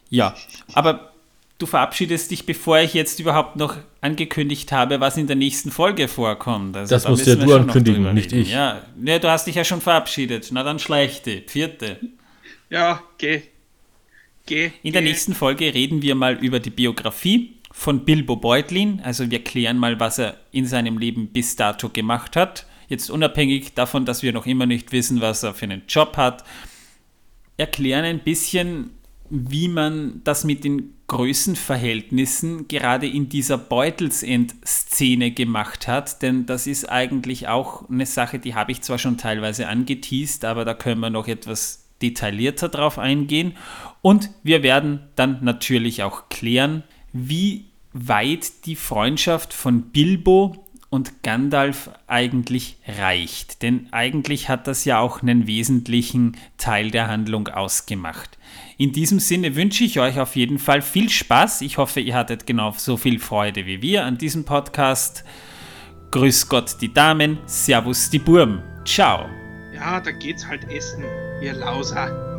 [0.10, 0.34] Ja,
[0.74, 1.14] aber
[1.60, 6.08] du verabschiedest dich, bevor ich jetzt überhaupt noch angekündigt habe, was in der nächsten Folge
[6.08, 6.76] vorkommt.
[6.76, 8.50] Also Das da musst ja du ankündigen, nicht ich.
[8.50, 10.50] Ja, ne, du hast dich ja schon verabschiedet.
[10.52, 12.00] Na dann schlechte, vierte.
[12.70, 13.42] Ja, geh.
[14.46, 14.72] Geh.
[14.82, 15.10] In der geh.
[15.10, 19.02] nächsten Folge reden wir mal über die Biografie von Bilbo Beutlin.
[19.04, 22.66] Also wir klären mal, was er in seinem Leben bis dato gemacht hat.
[22.88, 26.44] Jetzt unabhängig davon, dass wir noch immer nicht wissen, was er für einen Job hat.
[27.58, 28.92] Erklären ein bisschen,
[29.30, 36.22] wie man das mit den Größenverhältnissen gerade in dieser Beutelsend-Szene gemacht hat.
[36.22, 40.66] Denn das ist eigentlich auch eine Sache, die habe ich zwar schon teilweise angeteased, aber
[40.66, 43.54] da können wir noch etwas detaillierter drauf eingehen.
[44.02, 51.90] Und wir werden dann natürlich auch klären, wie weit die Freundschaft von Bilbo und Gandalf
[52.08, 53.62] eigentlich reicht.
[53.62, 58.38] Denn eigentlich hat das ja auch einen wesentlichen Teil der Handlung ausgemacht.
[58.80, 61.60] In diesem Sinne wünsche ich euch auf jeden Fall viel Spaß.
[61.64, 65.26] Ich hoffe, ihr hattet genau so viel Freude wie wir an diesem Podcast.
[66.12, 68.64] Grüß Gott die Damen, Servus die Burm.
[68.86, 69.26] Ciao.
[69.74, 71.04] Ja, da geht's halt essen,
[71.42, 72.30] ihr Lauser.